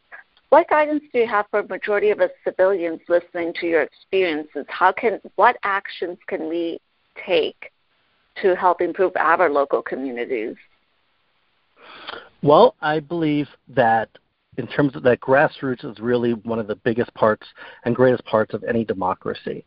what 0.51 0.69
guidance 0.69 1.03
do 1.13 1.19
you 1.19 1.27
have 1.27 1.47
for 1.51 1.61
a 1.61 1.67
majority 1.67 2.11
of 2.11 2.21
us 2.21 2.31
civilians 2.45 3.01
listening 3.09 3.53
to 3.61 3.67
your 3.67 3.83
experiences? 3.83 4.65
How 4.69 4.93
can 4.93 5.21
what 5.35 5.57
actions 5.65 6.19
can 6.29 6.49
we 6.49 6.79
take 7.27 7.73
to 8.43 8.55
help 8.55 8.81
improve 8.81 9.13
our 9.17 9.51
local 9.51 9.83
communities? 9.83 10.57
Well, 12.43 12.77
I 12.81 13.01
believe 13.01 13.49
that 13.69 14.09
in 14.59 14.67
terms 14.67 14.97
of 14.97 15.03
that 15.03 15.21
grassroots 15.21 15.85
is 15.85 15.99
really 15.99 16.33
one 16.33 16.59
of 16.59 16.67
the 16.67 16.77
biggest 16.77 17.13
parts 17.15 17.47
and 17.85 17.95
greatest 17.95 18.25
parts 18.25 18.55
of 18.55 18.65
any 18.65 18.85
democracy. 18.85 19.65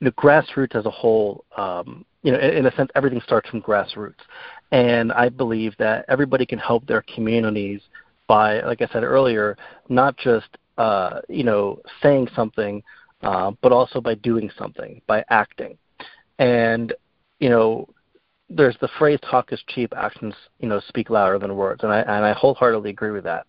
The 0.00 0.12
grassroots 0.12 0.74
as 0.74 0.86
a 0.86 0.90
whole, 0.90 1.44
um, 1.56 2.04
you 2.22 2.32
know, 2.32 2.38
in, 2.38 2.58
in 2.58 2.66
a 2.66 2.74
sense, 2.76 2.90
everything 2.94 3.20
starts 3.22 3.48
from 3.48 3.62
grassroots, 3.62 4.20
and 4.72 5.12
I 5.12 5.28
believe 5.28 5.74
that 5.78 6.04
everybody 6.08 6.44
can 6.44 6.58
help 6.58 6.86
their 6.86 7.02
communities 7.14 7.80
by, 8.26 8.60
like 8.62 8.82
I 8.82 8.88
said 8.92 9.04
earlier, 9.04 9.56
not 9.88 10.16
just 10.16 10.48
uh, 10.78 11.20
you 11.28 11.44
know 11.44 11.80
saying 12.02 12.28
something, 12.34 12.82
uh, 13.22 13.52
but 13.62 13.72
also 13.72 14.00
by 14.00 14.14
doing 14.16 14.50
something, 14.58 15.00
by 15.06 15.24
acting, 15.30 15.78
and 16.38 16.92
you 17.40 17.48
know 17.48 17.88
there's 18.48 18.76
the 18.80 18.88
phrase 18.98 19.18
talk 19.28 19.52
is 19.52 19.60
cheap 19.68 19.92
actions 19.96 20.34
you 20.60 20.68
know 20.68 20.80
speak 20.88 21.10
louder 21.10 21.38
than 21.38 21.56
words. 21.56 21.82
And 21.82 21.92
i 21.92 22.00
and 22.00 22.24
i 22.24 22.32
wholeheartedly 22.32 22.90
agree 22.90 23.10
with 23.10 23.24
that. 23.24 23.46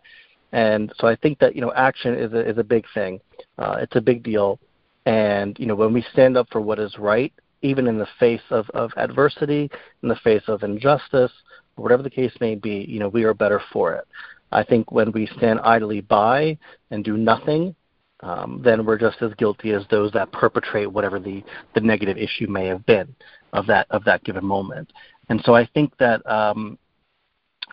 And 0.53 0.93
so 0.99 1.07
I 1.07 1.15
think 1.15 1.39
that 1.39 1.55
you 1.55 1.61
know 1.61 1.73
action 1.73 2.15
is 2.15 2.33
a, 2.33 2.49
is 2.49 2.57
a 2.57 2.63
big 2.63 2.85
thing. 2.93 3.19
Uh, 3.57 3.77
it's 3.81 3.95
a 3.95 4.01
big 4.01 4.23
deal, 4.23 4.59
and 5.07 5.57
you 5.57 5.65
know 5.65 5.75
when 5.75 5.93
we 5.93 6.05
stand 6.11 6.35
up 6.35 6.47
for 6.51 6.59
what 6.59 6.79
is 6.79 6.97
right, 6.99 7.33
even 7.61 7.87
in 7.87 7.97
the 7.97 8.07
face 8.19 8.41
of, 8.49 8.69
of 8.71 8.91
adversity, 8.97 9.71
in 10.03 10.09
the 10.09 10.17
face 10.17 10.43
of 10.47 10.63
injustice, 10.63 11.31
whatever 11.75 12.03
the 12.03 12.09
case 12.09 12.33
may 12.41 12.55
be, 12.55 12.85
you 12.87 12.99
know 12.99 13.07
we 13.07 13.23
are 13.23 13.33
better 13.33 13.61
for 13.71 13.93
it. 13.93 14.05
I 14.51 14.63
think 14.63 14.91
when 14.91 15.13
we 15.13 15.25
stand 15.37 15.61
idly 15.61 16.01
by 16.01 16.57
and 16.91 17.05
do 17.05 17.15
nothing, 17.15 17.73
um, 18.19 18.61
then 18.63 18.85
we're 18.85 18.97
just 18.97 19.21
as 19.21 19.33
guilty 19.35 19.71
as 19.71 19.83
those 19.89 20.11
that 20.11 20.31
perpetrate 20.33 20.91
whatever 20.91 21.19
the, 21.19 21.41
the 21.73 21.81
negative 21.81 22.17
issue 22.17 22.47
may 22.47 22.65
have 22.67 22.85
been 22.85 23.15
of 23.53 23.65
that 23.67 23.87
of 23.91 24.03
that 24.03 24.25
given 24.25 24.45
moment. 24.45 24.91
And 25.29 25.41
so 25.45 25.55
I 25.55 25.65
think 25.73 25.95
that 25.99 26.25
um, 26.29 26.77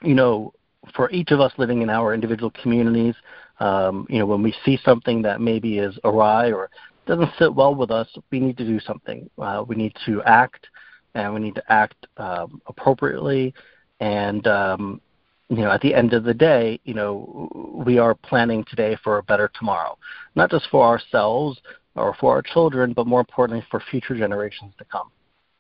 you 0.03 0.15
know 0.15 0.55
for 0.95 1.11
each 1.11 1.33
of 1.33 1.41
us 1.41 1.53
living 1.57 1.83
in 1.83 1.91
our 1.91 2.15
individual 2.15 2.53
communities, 2.63 3.17
um, 3.59 4.07
you 4.09 4.19
know, 4.21 4.27
when 4.27 4.43
we 4.43 4.55
see 4.65 4.79
something 4.85 5.23
that 5.23 5.41
maybe 5.41 5.79
is 5.79 5.99
awry 6.05 6.53
or 6.53 6.71
doesn't 7.07 7.31
sit 7.39 7.55
well 7.55 7.75
with 7.75 7.91
us, 7.91 8.09
we 8.31 8.41
need 8.41 8.57
to 8.59 8.65
do 8.65 8.81
something. 8.81 9.29
Uh, 9.39 9.65
we 9.67 9.77
need 9.77 9.95
to 10.07 10.23
act, 10.23 10.67
and 11.15 11.33
we 11.35 11.41
need 11.41 11.55
to 11.55 11.73
act 11.73 12.07
um, 12.17 12.61
appropriately. 12.67 13.55
And 14.01 14.47
um, 14.47 15.01
you 15.49 15.59
know, 15.59 15.71
at 15.71 15.81
the 15.81 15.95
end 15.95 16.15
of 16.15 16.25
the 16.25 16.35
day, 16.35 16.81
you 16.85 16.95
know, 16.95 17.83
we 17.87 17.99
are 17.99 18.15
planning 18.15 18.65
today 18.65 18.97
for 19.05 19.19
a 19.19 19.23
better 19.23 19.51
tomorrow, 19.59 19.99
not 20.35 20.51
just 20.51 20.67
for 20.71 20.85
ourselves 20.85 21.61
or 21.95 22.15
for 22.15 22.35
our 22.35 22.43
children, 22.43 22.93
but 22.93 23.07
more 23.07 23.21
importantly 23.21 23.65
for 23.71 23.81
future 23.91 24.17
generations 24.17 24.73
to 24.79 24.85
come. 24.85 25.11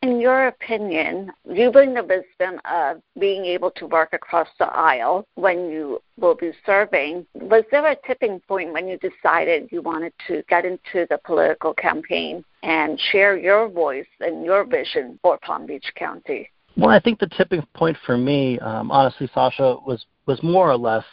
In 0.04 0.20
your 0.20 0.48
opinion, 0.48 1.32
you 1.50 1.70
bring 1.70 1.94
the 1.94 2.02
wisdom 2.02 2.60
of 2.70 3.00
being 3.18 3.46
able 3.46 3.70
to 3.70 3.86
work 3.86 4.10
across 4.12 4.48
the 4.58 4.66
aisle 4.66 5.24
when 5.36 5.70
you 5.70 5.98
will 6.18 6.34
be 6.34 6.52
serving. 6.66 7.24
Was 7.32 7.64
there 7.70 7.86
a 7.86 7.96
tipping 8.06 8.38
point 8.40 8.74
when 8.74 8.86
you 8.86 8.98
decided 8.98 9.70
you 9.72 9.80
wanted 9.80 10.12
to 10.28 10.42
get 10.50 10.66
into 10.66 11.06
the 11.08 11.18
political 11.24 11.72
campaign 11.72 12.44
and 12.62 13.00
share 13.12 13.38
your 13.38 13.66
voice 13.66 14.04
and 14.20 14.44
your 14.44 14.64
vision 14.64 15.18
for 15.22 15.38
Palm 15.38 15.64
Beach 15.64 15.90
County? 15.94 16.50
Well, 16.76 16.90
I 16.90 17.00
think 17.00 17.18
the 17.18 17.28
tipping 17.28 17.66
point 17.72 17.96
for 18.04 18.18
me, 18.18 18.58
um, 18.58 18.90
honestly, 18.90 19.30
Sasha, 19.32 19.78
was 19.86 20.04
was 20.26 20.42
more 20.42 20.70
or 20.70 20.76
less 20.76 21.06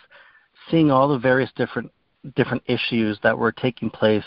seeing 0.70 0.92
all 0.92 1.08
the 1.08 1.18
various 1.18 1.52
different 1.56 1.90
different 2.36 2.64
issues 2.66 3.18
that 3.24 3.38
were 3.38 3.54
taking 3.54 3.90
place 3.90 4.26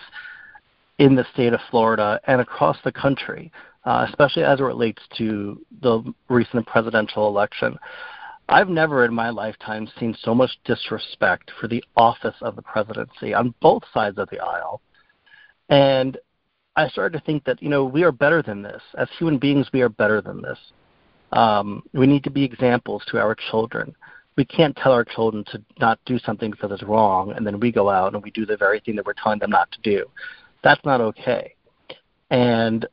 in 0.98 1.14
the 1.14 1.26
state 1.34 1.52
of 1.52 1.60
Florida 1.70 2.18
and 2.26 2.40
across 2.40 2.78
the 2.82 2.92
country 2.92 3.52
uh, 3.84 4.06
especially 4.08 4.44
as 4.44 4.60
it 4.60 4.64
relates 4.64 5.02
to 5.18 5.60
the 5.82 6.14
recent 6.28 6.66
presidential 6.66 7.28
election. 7.28 7.78
I've 8.48 8.68
never 8.68 9.04
in 9.04 9.14
my 9.14 9.30
lifetime 9.30 9.88
seen 9.98 10.16
so 10.20 10.34
much 10.34 10.50
disrespect 10.64 11.50
for 11.60 11.68
the 11.68 11.82
office 11.96 12.34
of 12.42 12.56
the 12.56 12.62
presidency 12.62 13.32
on 13.32 13.54
both 13.60 13.82
sides 13.92 14.18
of 14.18 14.28
the 14.30 14.40
aisle. 14.40 14.80
And 15.70 16.18
I 16.76 16.88
started 16.88 17.18
to 17.18 17.24
think 17.24 17.44
that, 17.44 17.62
you 17.62 17.68
know, 17.68 17.84
we 17.84 18.02
are 18.02 18.12
better 18.12 18.42
than 18.42 18.62
this. 18.62 18.82
As 18.98 19.08
human 19.18 19.38
beings, 19.38 19.68
we 19.72 19.80
are 19.80 19.88
better 19.88 20.20
than 20.20 20.42
this. 20.42 20.58
Um, 21.32 21.82
we 21.92 22.06
need 22.06 22.24
to 22.24 22.30
be 22.30 22.44
examples 22.44 23.02
to 23.10 23.18
our 23.18 23.34
children. 23.50 23.94
We 24.36 24.44
can't 24.44 24.76
tell 24.76 24.92
our 24.92 25.04
children 25.04 25.44
to 25.52 25.62
not 25.78 25.98
do 26.04 26.18
something 26.18 26.50
because 26.50 26.72
it's 26.72 26.82
wrong, 26.82 27.32
and 27.32 27.46
then 27.46 27.60
we 27.60 27.70
go 27.70 27.88
out 27.88 28.14
and 28.14 28.22
we 28.22 28.30
do 28.32 28.44
the 28.44 28.56
very 28.56 28.80
thing 28.80 28.96
that 28.96 29.06
we're 29.06 29.14
telling 29.14 29.38
them 29.38 29.50
not 29.50 29.70
to 29.72 29.80
do. 29.82 30.06
That's 30.62 30.84
not 30.84 31.00
okay. 31.00 31.54
And 32.30 32.86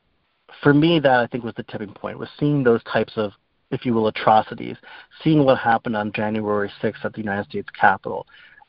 for 0.62 0.74
me, 0.74 1.00
that 1.00 1.19
I 1.19 1.28
think 1.28 1.43
was 1.43 1.54
the 1.56 1.63
tipping 1.63 1.93
point 1.93 2.19
was 2.19 2.30
seeing 2.39 2.63
those 2.63 2.84
types 2.84 3.13
of, 3.15 3.32
if 3.71 3.86
you 3.86 3.93
will, 3.93 4.08
atrocities, 4.08 4.78
seeing 5.24 5.43
what 5.43 5.58
happened 5.58 5.95
on 5.95 6.12
January 6.13 6.71
6th 6.82 7.04
at 7.04 7.13
the 7.13 7.19
United 7.19 7.50
States 7.50 7.69
Capitol. 7.80 8.28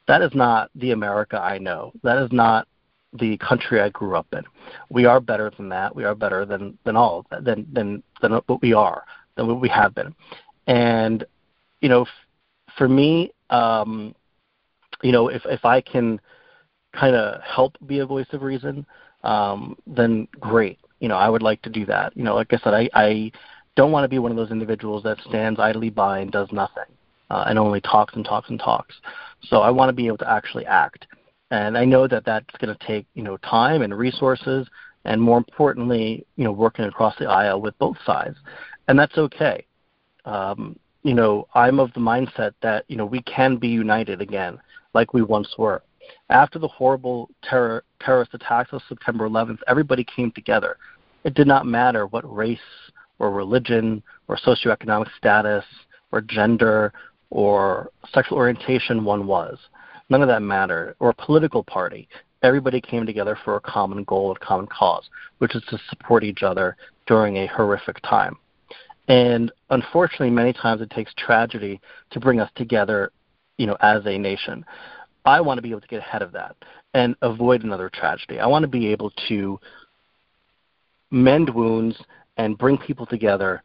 That 0.08 0.22
is 0.22 0.32
not 0.34 0.70
the 0.74 0.92
America 0.92 1.38
I 1.38 1.58
know. 1.58 1.92
That 2.02 2.18
is 2.18 2.32
not 2.32 2.66
the 3.12 3.36
country 3.38 3.80
I 3.80 3.90
grew 3.90 4.16
up 4.16 4.26
in. 4.32 4.42
We 4.88 5.04
are 5.04 5.20
better 5.20 5.52
than 5.56 5.68
that. 5.68 5.94
We 5.94 6.04
are 6.04 6.14
better 6.14 6.46
than 6.46 6.78
than 6.84 6.96
all 6.96 7.26
than 7.30 7.66
than 7.72 8.02
than 8.20 8.32
what 8.32 8.62
we 8.62 8.72
are 8.72 9.04
than 9.36 9.46
what 9.46 9.60
we 9.60 9.68
have 9.68 9.94
been. 9.94 10.14
And 10.66 11.24
you 11.82 11.88
know, 11.88 12.02
f- 12.02 12.74
for 12.78 12.88
me, 12.88 13.32
um, 13.50 14.14
you 15.02 15.12
know, 15.12 15.28
if 15.28 15.42
if 15.44 15.64
I 15.64 15.82
can 15.82 16.20
kind 16.94 17.14
of 17.14 17.42
help 17.42 17.76
be 17.86 17.98
a 17.98 18.06
voice 18.06 18.26
of 18.32 18.42
reason, 18.42 18.86
um, 19.24 19.76
then 19.86 20.26
great 20.40 20.78
you 21.02 21.08
know, 21.08 21.16
I 21.16 21.28
would 21.28 21.42
like 21.42 21.60
to 21.62 21.68
do 21.68 21.84
that. 21.86 22.16
You 22.16 22.22
know, 22.22 22.36
like 22.36 22.52
I 22.52 22.58
said, 22.58 22.74
I, 22.74 22.88
I 22.94 23.32
don't 23.74 23.90
want 23.90 24.04
to 24.04 24.08
be 24.08 24.20
one 24.20 24.30
of 24.30 24.36
those 24.36 24.52
individuals 24.52 25.02
that 25.02 25.18
stands 25.28 25.58
idly 25.58 25.90
by 25.90 26.20
and 26.20 26.30
does 26.30 26.46
nothing 26.52 26.84
uh, 27.28 27.44
and 27.48 27.58
only 27.58 27.80
talks 27.80 28.14
and 28.14 28.24
talks 28.24 28.50
and 28.50 28.60
talks. 28.60 28.94
So 29.42 29.62
I 29.62 29.70
want 29.70 29.88
to 29.88 29.92
be 29.92 30.06
able 30.06 30.18
to 30.18 30.30
actually 30.30 30.64
act. 30.64 31.08
And 31.50 31.76
I 31.76 31.84
know 31.84 32.06
that 32.06 32.24
that's 32.24 32.56
going 32.58 32.74
to 32.74 32.86
take, 32.86 33.06
you 33.14 33.24
know, 33.24 33.36
time 33.38 33.82
and 33.82 33.98
resources 33.98 34.68
and 35.04 35.20
more 35.20 35.38
importantly, 35.38 36.24
you 36.36 36.44
know, 36.44 36.52
working 36.52 36.84
across 36.84 37.18
the 37.18 37.26
aisle 37.26 37.60
with 37.60 37.76
both 37.80 37.96
sides. 38.06 38.36
And 38.86 38.96
that's 38.96 39.18
okay. 39.18 39.66
Um, 40.24 40.78
you 41.02 41.14
know, 41.14 41.48
I'm 41.52 41.80
of 41.80 41.92
the 41.94 42.00
mindset 42.00 42.52
that, 42.62 42.84
you 42.86 42.96
know, 42.96 43.06
we 43.06 43.22
can 43.22 43.56
be 43.56 43.66
united 43.66 44.20
again 44.20 44.60
like 44.94 45.12
we 45.12 45.22
once 45.22 45.52
were. 45.58 45.82
After 46.32 46.58
the 46.58 46.68
horrible 46.68 47.28
terror, 47.42 47.84
terrorist 48.00 48.32
attacks 48.32 48.72
of 48.72 48.80
September 48.88 49.28
11th, 49.28 49.58
everybody 49.68 50.02
came 50.02 50.32
together. 50.32 50.78
It 51.24 51.34
did 51.34 51.46
not 51.46 51.66
matter 51.66 52.06
what 52.06 52.24
race 52.34 52.58
or 53.18 53.30
religion 53.30 54.02
or 54.28 54.38
socioeconomic 54.38 55.08
status 55.18 55.64
or 56.10 56.22
gender 56.22 56.94
or 57.28 57.90
sexual 58.14 58.38
orientation 58.38 59.04
one 59.04 59.26
was. 59.26 59.58
None 60.08 60.22
of 60.22 60.28
that 60.28 60.40
mattered. 60.40 60.96
Or 61.00 61.12
political 61.12 61.62
party. 61.62 62.08
Everybody 62.42 62.80
came 62.80 63.04
together 63.04 63.38
for 63.44 63.56
a 63.56 63.60
common 63.60 64.02
goal 64.04 64.30
and 64.30 64.40
common 64.40 64.66
cause, 64.68 65.04
which 65.36 65.54
is 65.54 65.62
to 65.68 65.78
support 65.90 66.24
each 66.24 66.42
other 66.42 66.78
during 67.06 67.36
a 67.36 67.46
horrific 67.48 68.00
time. 68.00 68.38
And 69.06 69.52
unfortunately, 69.68 70.30
many 70.30 70.54
times 70.54 70.80
it 70.80 70.88
takes 70.88 71.12
tragedy 71.12 71.78
to 72.10 72.20
bring 72.20 72.40
us 72.40 72.50
together, 72.54 73.12
you 73.58 73.66
know, 73.66 73.76
as 73.80 74.06
a 74.06 74.16
nation. 74.16 74.64
I 75.24 75.40
want 75.40 75.58
to 75.58 75.62
be 75.62 75.70
able 75.70 75.80
to 75.80 75.88
get 75.88 76.00
ahead 76.00 76.22
of 76.22 76.32
that 76.32 76.56
and 76.94 77.14
avoid 77.22 77.62
another 77.62 77.90
tragedy. 77.92 78.40
I 78.40 78.46
want 78.46 78.62
to 78.64 78.68
be 78.68 78.88
able 78.88 79.12
to 79.28 79.60
mend 81.10 81.50
wounds 81.50 81.96
and 82.36 82.58
bring 82.58 82.78
people 82.78 83.06
together 83.06 83.62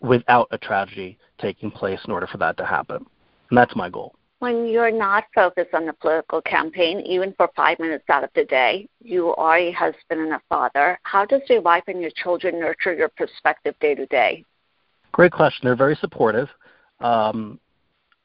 without 0.00 0.48
a 0.50 0.58
tragedy 0.58 1.18
taking 1.38 1.70
place 1.70 2.00
in 2.04 2.12
order 2.12 2.26
for 2.26 2.38
that 2.38 2.56
to 2.58 2.64
happen. 2.64 3.04
And 3.50 3.58
that's 3.58 3.74
my 3.74 3.88
goal. 3.88 4.14
When 4.40 4.66
you're 4.66 4.90
not 4.90 5.24
focused 5.34 5.72
on 5.72 5.86
the 5.86 5.94
political 5.94 6.42
campaign, 6.42 7.00
even 7.00 7.32
for 7.36 7.48
five 7.56 7.78
minutes 7.78 8.04
out 8.10 8.24
of 8.24 8.30
the 8.34 8.44
day, 8.44 8.86
you 9.00 9.34
are 9.36 9.56
a 9.56 9.72
husband 9.72 10.20
and 10.20 10.32
a 10.34 10.42
father. 10.48 10.98
How 11.04 11.24
does 11.24 11.40
your 11.48 11.62
wife 11.62 11.84
and 11.86 12.00
your 12.00 12.10
children 12.10 12.60
nurture 12.60 12.92
your 12.92 13.08
perspective 13.08 13.74
day 13.80 13.94
to 13.94 14.06
day? 14.06 14.44
Great 15.12 15.32
question. 15.32 15.60
They're 15.64 15.76
very 15.76 15.96
supportive. 15.96 16.48
Um, 17.00 17.58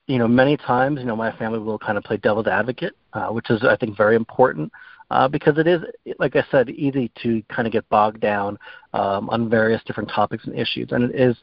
you 0.10 0.18
know, 0.18 0.28
many 0.28 0.58
times, 0.58 1.00
you 1.00 1.06
know, 1.06 1.16
my 1.16 1.32
family 1.38 1.60
will 1.60 1.78
kind 1.78 1.96
of 1.96 2.04
play 2.04 2.18
devil's 2.18 2.48
advocate, 2.48 2.96
uh, 3.14 3.28
which 3.28 3.52
is, 3.52 3.64
I 3.64 3.76
think, 3.76 3.96
very 3.96 4.16
important 4.16 4.72
uh, 5.12 5.28
because 5.28 5.60
it 5.60 5.68
is, 5.68 5.82
like 6.18 6.36
I 6.36 6.44
said, 6.50 6.72
easy 6.72 7.12
to 7.22 7.44
kind 7.44 7.68
of 7.68 7.72
get 7.72 7.88
bogged 7.90 8.20
down 8.20 8.58
um, 8.94 9.30
on 9.30 9.52
various 9.52 9.84
different 9.86 10.10
topics 10.10 10.46
and 10.46 10.58
issues, 10.58 10.92
and 10.94 11.04
it 11.04 11.16
is, 11.16 11.38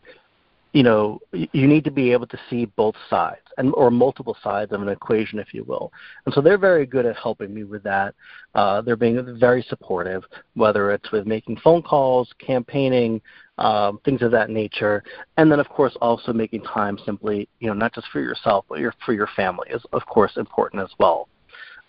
you 0.72 0.83
know, 0.83 1.20
you 1.33 1.68
need 1.68 1.85
to 1.85 1.92
be 1.92 2.11
able 2.11 2.26
to 2.26 2.38
see 2.50 2.64
both 2.64 2.96
sides 3.09 3.46
and 3.57 3.72
or 3.74 3.88
multiple 3.88 4.37
sides 4.42 4.72
of 4.72 4.83
an 4.83 4.88
equation, 4.88 5.38
if 5.38 5.55
you 5.55 5.62
will. 5.62 5.92
And 6.24 6.35
so 6.35 6.40
they're 6.40 6.59
very 6.59 6.87
good 6.87 7.07
at 7.07 7.16
helping 7.16 7.55
me 7.55 7.62
with 7.62 7.85
that. 7.85 8.16
Uh, 8.57 8.83
they're 8.83 8.96
being 8.96 9.38
very 9.38 9.62
supportive, 9.62 10.24
whether 10.55 10.90
it's 10.90 11.12
with 11.12 11.24
making 11.24 11.59
phone 11.59 11.83
calls, 11.83 12.29
campaigning, 12.44 13.22
um, 13.59 13.99
things 14.05 14.23
of 14.23 14.31
that 14.33 14.51
nature, 14.51 15.03
and 15.37 15.51
then 15.51 15.61
of 15.61 15.69
course 15.69 15.97
also 16.01 16.33
making 16.33 16.62
time 16.62 16.99
simply, 17.05 17.49
you 17.61 17.69
know, 17.69 17.75
not 17.75 17.95
just 17.95 18.07
for 18.12 18.21
yourself 18.21 18.64
but 18.69 18.79
your, 18.79 18.92
for 19.05 19.12
your 19.12 19.29
family 19.37 19.69
is 19.71 19.83
of 19.92 20.05
course 20.07 20.33
important 20.37 20.83
as 20.83 20.90
well. 20.99 21.29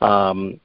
Um, 0.02 0.60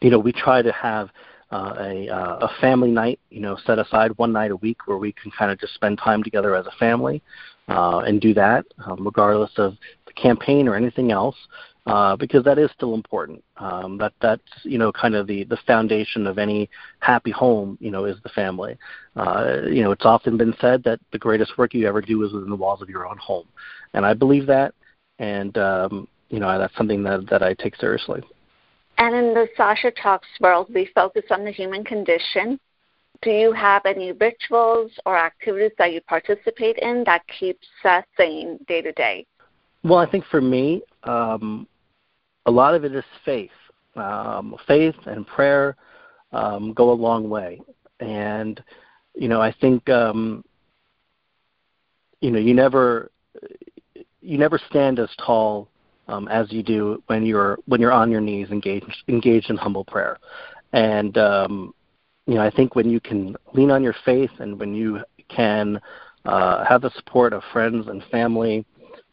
you 0.00 0.10
know, 0.10 0.18
we 0.18 0.32
try 0.32 0.62
to 0.62 0.72
have 0.72 1.10
uh, 1.50 1.74
a, 1.78 2.08
uh, 2.08 2.46
a 2.46 2.50
family 2.60 2.90
night, 2.90 3.18
you 3.30 3.40
know, 3.40 3.56
set 3.66 3.78
aside 3.78 4.16
one 4.18 4.32
night 4.32 4.50
a 4.50 4.56
week 4.56 4.86
where 4.86 4.98
we 4.98 5.12
can 5.12 5.30
kind 5.30 5.50
of 5.50 5.58
just 5.58 5.74
spend 5.74 5.98
time 5.98 6.22
together 6.22 6.54
as 6.54 6.66
a 6.66 6.72
family 6.78 7.22
uh, 7.68 7.98
and 8.00 8.20
do 8.20 8.34
that, 8.34 8.64
um, 8.86 9.04
regardless 9.04 9.52
of 9.56 9.76
the 10.06 10.12
campaign 10.12 10.68
or 10.68 10.76
anything 10.76 11.10
else 11.10 11.36
uh, 11.88 12.16
because 12.16 12.44
that 12.44 12.58
is 12.58 12.70
still 12.72 12.94
important. 12.94 13.42
Um, 13.56 13.98
that 13.98 14.12
that's 14.20 14.42
you 14.62 14.78
know 14.78 14.92
kind 14.92 15.14
of 15.14 15.26
the 15.26 15.44
the 15.44 15.58
foundation 15.66 16.26
of 16.26 16.38
any 16.38 16.68
happy 17.00 17.30
home. 17.30 17.78
You 17.80 17.90
know, 17.90 18.04
is 18.04 18.16
the 18.22 18.28
family. 18.30 18.76
Uh, 19.16 19.62
you 19.70 19.82
know, 19.82 19.90
it's 19.90 20.04
often 20.04 20.36
been 20.36 20.54
said 20.60 20.84
that 20.84 21.00
the 21.12 21.18
greatest 21.18 21.56
work 21.58 21.74
you 21.74 21.86
ever 21.88 22.00
do 22.00 22.22
is 22.24 22.32
within 22.32 22.50
the 22.50 22.56
walls 22.56 22.82
of 22.82 22.90
your 22.90 23.06
own 23.06 23.18
home, 23.18 23.46
and 23.94 24.04
I 24.04 24.14
believe 24.14 24.46
that. 24.46 24.74
And 25.18 25.56
um, 25.58 26.08
you 26.28 26.40
know, 26.40 26.58
that's 26.58 26.76
something 26.76 27.02
that 27.04 27.28
that 27.30 27.42
I 27.42 27.54
take 27.54 27.76
seriously. 27.76 28.22
And 28.98 29.14
in 29.14 29.32
the 29.32 29.48
Sasha 29.56 29.92
Talks 29.92 30.28
world, 30.40 30.68
we 30.74 30.90
focus 30.94 31.24
on 31.30 31.44
the 31.44 31.52
human 31.52 31.84
condition. 31.84 32.58
Do 33.22 33.30
you 33.30 33.52
have 33.52 33.82
any 33.84 34.12
rituals 34.12 34.92
or 35.06 35.16
activities 35.16 35.72
that 35.78 35.92
you 35.92 36.00
participate 36.02 36.76
in 36.78 37.02
that 37.04 37.22
keeps 37.26 37.66
us 37.84 38.04
sane 38.16 38.58
day 38.68 38.82
to 38.82 38.92
day? 38.92 39.26
Well, 39.82 39.98
I 39.98 40.10
think 40.10 40.24
for 40.30 40.40
me, 40.40 40.82
um, 41.04 41.66
a 42.48 42.50
lot 42.50 42.74
of 42.74 42.82
it 42.82 42.94
is 42.94 43.04
faith. 43.24 43.50
Um, 43.94 44.56
faith 44.66 44.94
and 45.06 45.26
prayer 45.26 45.76
um, 46.32 46.72
go 46.72 46.90
a 46.90 46.92
long 46.92 47.28
way, 47.28 47.60
and 48.00 48.62
you 49.14 49.28
know 49.28 49.40
I 49.40 49.52
think 49.60 49.88
um, 49.90 50.44
you 52.20 52.30
know 52.30 52.38
you 52.38 52.54
never 52.54 53.10
you 54.22 54.38
never 54.38 54.58
stand 54.70 54.98
as 54.98 55.10
tall 55.24 55.68
um, 56.06 56.26
as 56.28 56.50
you 56.52 56.62
do 56.62 57.02
when 57.06 57.26
you're 57.26 57.58
when 57.66 57.80
you're 57.80 57.92
on 57.92 58.10
your 58.10 58.20
knees 58.20 58.48
engaged 58.50 58.86
engaged 59.08 59.50
in 59.50 59.56
humble 59.56 59.84
prayer, 59.84 60.18
and 60.72 61.18
um, 61.18 61.74
you 62.26 62.34
know 62.34 62.42
I 62.42 62.50
think 62.50 62.76
when 62.76 62.88
you 62.88 63.00
can 63.00 63.36
lean 63.52 63.70
on 63.70 63.82
your 63.82 63.96
faith 64.04 64.30
and 64.38 64.58
when 64.58 64.74
you 64.74 65.00
can 65.28 65.80
uh, 66.24 66.64
have 66.64 66.82
the 66.82 66.90
support 66.90 67.32
of 67.32 67.42
friends 67.52 67.88
and 67.88 68.02
family, 68.12 68.64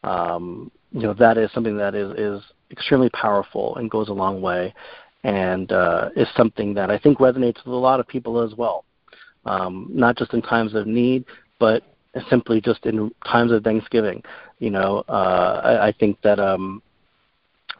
um, 0.03 0.71
you 0.91 1.01
know 1.01 1.13
that 1.15 1.37
is 1.37 1.51
something 1.53 1.75
that 1.77 1.95
is 1.95 2.11
is 2.17 2.43
extremely 2.71 3.09
powerful 3.09 3.75
and 3.77 3.89
goes 3.89 4.09
a 4.09 4.13
long 4.13 4.41
way, 4.41 4.73
and 5.23 5.71
uh, 5.71 6.09
is 6.15 6.27
something 6.35 6.73
that 6.75 6.89
I 6.89 6.97
think 6.97 7.19
resonates 7.19 7.57
with 7.65 7.73
a 7.73 7.77
lot 7.77 7.99
of 7.99 8.07
people 8.07 8.41
as 8.41 8.55
well. 8.55 8.85
Um, 9.45 9.89
not 9.91 10.17
just 10.17 10.33
in 10.33 10.41
times 10.41 10.73
of 10.73 10.87
need, 10.87 11.25
but 11.59 11.83
simply 12.29 12.61
just 12.61 12.85
in 12.85 13.11
times 13.25 13.51
of 13.51 13.63
Thanksgiving. 13.63 14.23
You 14.59 14.71
know, 14.71 15.03
uh, 15.07 15.61
I, 15.63 15.87
I 15.87 15.91
think 15.91 16.21
that 16.21 16.39
um, 16.39 16.81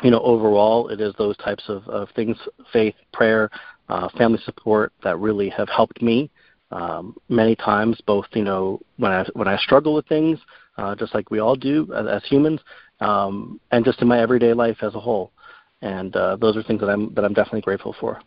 you 0.04 0.12
know 0.12 0.20
overall 0.20 0.90
it 0.90 1.02
is 1.02 1.14
those 1.18 1.38
types 1.38 1.64
of, 1.68 1.88
of 1.88 2.10
things: 2.16 2.38
faith, 2.72 2.96
prayer, 3.14 3.50
uh, 3.90 4.10
family 4.18 4.40
support 4.46 4.94
that 5.04 5.18
really 5.18 5.50
have 5.50 5.70
helped 5.70 6.02
me 6.02 6.30
um, 6.72 7.16
many 7.30 7.56
times, 7.56 8.00
both 8.06 8.26
you 8.34 8.44
know 8.44 8.82
when 8.98 9.12
I 9.12 9.26
when 9.34 9.48
I 9.48 9.58
struggle 9.58 9.94
with 9.94 10.08
things, 10.08 10.40
uh, 10.78 10.96
just 10.96 11.14
like 11.14 11.32
we 11.32 11.40
all 11.40 11.56
do 11.56 11.92
as, 11.96 12.08
as 12.08 12.24
humans, 12.26 12.60
um, 13.00 13.60
and 13.72 13.86
just 13.86 14.02
in 14.02 14.08
my 14.08 14.20
everyday 14.20 14.54
life 14.54 14.78
as 14.82 14.96
a 14.96 15.00
whole. 15.00 15.32
And 15.82 16.16
uh, 16.16 16.38
those 16.38 16.58
are 16.58 16.64
things 16.64 16.80
that 16.82 16.90
I'm 16.90 17.14
that 17.16 17.26
I'm 17.26 17.34
definitely 17.34 17.62
grateful 17.62 17.96
for. 18.00 18.22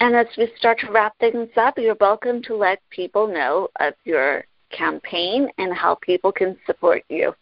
And 0.00 0.16
as 0.16 0.26
we 0.36 0.52
start 0.58 0.80
to 0.80 0.90
wrap 0.90 1.16
things 1.18 1.48
up, 1.56 1.78
you're 1.78 1.96
welcome 2.00 2.42
to 2.44 2.56
let 2.56 2.80
people 2.90 3.28
know 3.28 3.68
of 3.78 3.94
your 4.04 4.44
campaign 4.70 5.48
and 5.58 5.72
how 5.72 5.94
people 5.96 6.32
can 6.32 6.56
support 6.66 7.04
you. 7.08 7.34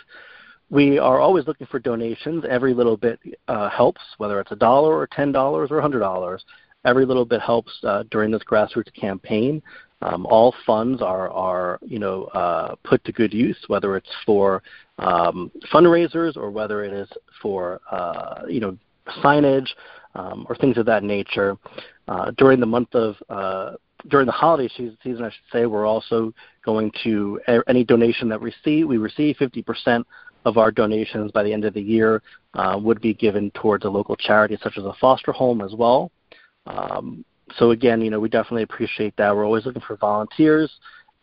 We 0.73 0.97
are 0.97 1.19
always 1.19 1.45
looking 1.45 1.67
for 1.67 1.77
donations. 1.77 2.45
Every 2.49 2.73
little 2.73 2.97
bit 2.97 3.19
uh, 3.47 3.69
helps, 3.69 4.01
whether 4.17 4.39
it's 4.39 4.51
a 4.51 4.55
dollar 4.55 4.97
or 4.97 5.05
ten 5.05 5.31
dollars 5.31 5.69
or 5.69 5.77
a 5.77 5.81
hundred 5.83 5.99
dollars. 5.99 6.43
Every 6.83 7.05
little 7.05 7.25
bit 7.25 7.41
helps 7.41 7.71
uh, 7.83 8.05
during 8.09 8.31
this 8.31 8.41
grassroots 8.41 8.91
campaign. 8.99 9.61
Um, 10.01 10.25
all 10.25 10.55
funds 10.65 11.03
are, 11.03 11.29
are 11.29 11.77
you 11.83 11.99
know, 11.99 12.23
uh, 12.23 12.73
put 12.83 13.05
to 13.05 13.11
good 13.11 13.31
use, 13.31 13.57
whether 13.67 13.95
it's 13.95 14.09
for 14.25 14.63
um, 14.97 15.51
fundraisers 15.71 16.35
or 16.35 16.49
whether 16.49 16.83
it 16.83 16.91
is 16.91 17.07
for 17.39 17.79
uh, 17.91 18.41
you 18.49 18.59
know 18.59 18.75
signage 19.23 19.69
um, 20.15 20.43
or 20.49 20.55
things 20.55 20.79
of 20.79 20.87
that 20.87 21.03
nature. 21.03 21.55
Uh, 22.07 22.31
during 22.31 22.59
the 22.59 22.65
month 22.65 22.95
of 22.95 23.15
uh, 23.29 23.73
during 24.07 24.25
the 24.25 24.31
holiday 24.31 24.67
season, 24.75 25.23
I 25.23 25.29
should 25.29 25.51
say, 25.51 25.67
we're 25.67 25.85
also 25.85 26.33
going 26.65 26.91
to 27.03 27.39
any 27.67 27.83
donation 27.83 28.27
that 28.29 28.41
we 28.41 28.49
receive, 28.49 28.87
we 28.87 28.97
receive 28.97 29.37
50% 29.37 30.03
of 30.45 30.57
our 30.57 30.71
donations 30.71 31.31
by 31.31 31.43
the 31.43 31.53
end 31.53 31.65
of 31.65 31.73
the 31.73 31.81
year 31.81 32.21
uh, 32.53 32.79
would 32.81 33.01
be 33.01 33.13
given 33.13 33.51
towards 33.51 33.85
a 33.85 33.89
local 33.89 34.15
charity 34.15 34.57
such 34.61 34.77
as 34.77 34.85
a 34.85 34.93
foster 34.99 35.31
home 35.31 35.61
as 35.61 35.73
well. 35.73 36.11
Um, 36.65 37.25
so 37.57 37.71
again, 37.71 38.01
you 38.01 38.09
know, 38.09 38.19
we 38.19 38.29
definitely 38.29 38.63
appreciate 38.63 39.15
that. 39.17 39.35
We're 39.35 39.45
always 39.45 39.65
looking 39.65 39.81
for 39.85 39.95
volunteers, 39.97 40.71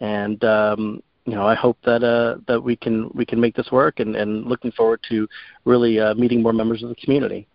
and 0.00 0.42
um, 0.44 1.02
you 1.24 1.34
know, 1.34 1.46
I 1.46 1.54
hope 1.54 1.78
that 1.84 2.02
uh, 2.02 2.40
that 2.46 2.62
we 2.62 2.76
can 2.76 3.10
we 3.14 3.24
can 3.24 3.40
make 3.40 3.54
this 3.54 3.70
work, 3.70 4.00
and, 4.00 4.16
and 4.16 4.46
looking 4.46 4.72
forward 4.72 5.00
to 5.08 5.28
really 5.64 5.98
uh, 5.98 6.14
meeting 6.14 6.42
more 6.42 6.52
members 6.52 6.82
of 6.82 6.88
the 6.88 6.94
community. 6.96 7.46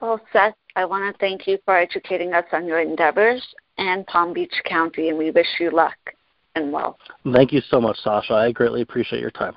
Well, 0.00 0.20
Seth, 0.32 0.54
I 0.76 0.84
want 0.84 1.12
to 1.12 1.18
thank 1.18 1.46
you 1.46 1.58
for 1.64 1.76
educating 1.76 2.34
us 2.34 2.44
on 2.52 2.66
your 2.66 2.80
endeavors 2.80 3.42
and 3.78 4.06
Palm 4.06 4.32
Beach 4.32 4.54
County, 4.64 5.08
and 5.08 5.18
we 5.18 5.30
wish 5.30 5.46
you 5.58 5.70
luck 5.70 5.96
and 6.54 6.72
well. 6.72 6.98
Thank 7.32 7.52
you 7.52 7.62
so 7.68 7.80
much, 7.80 7.96
Sasha. 7.98 8.34
I 8.34 8.52
greatly 8.52 8.82
appreciate 8.82 9.20
your 9.20 9.30
time. 9.30 9.54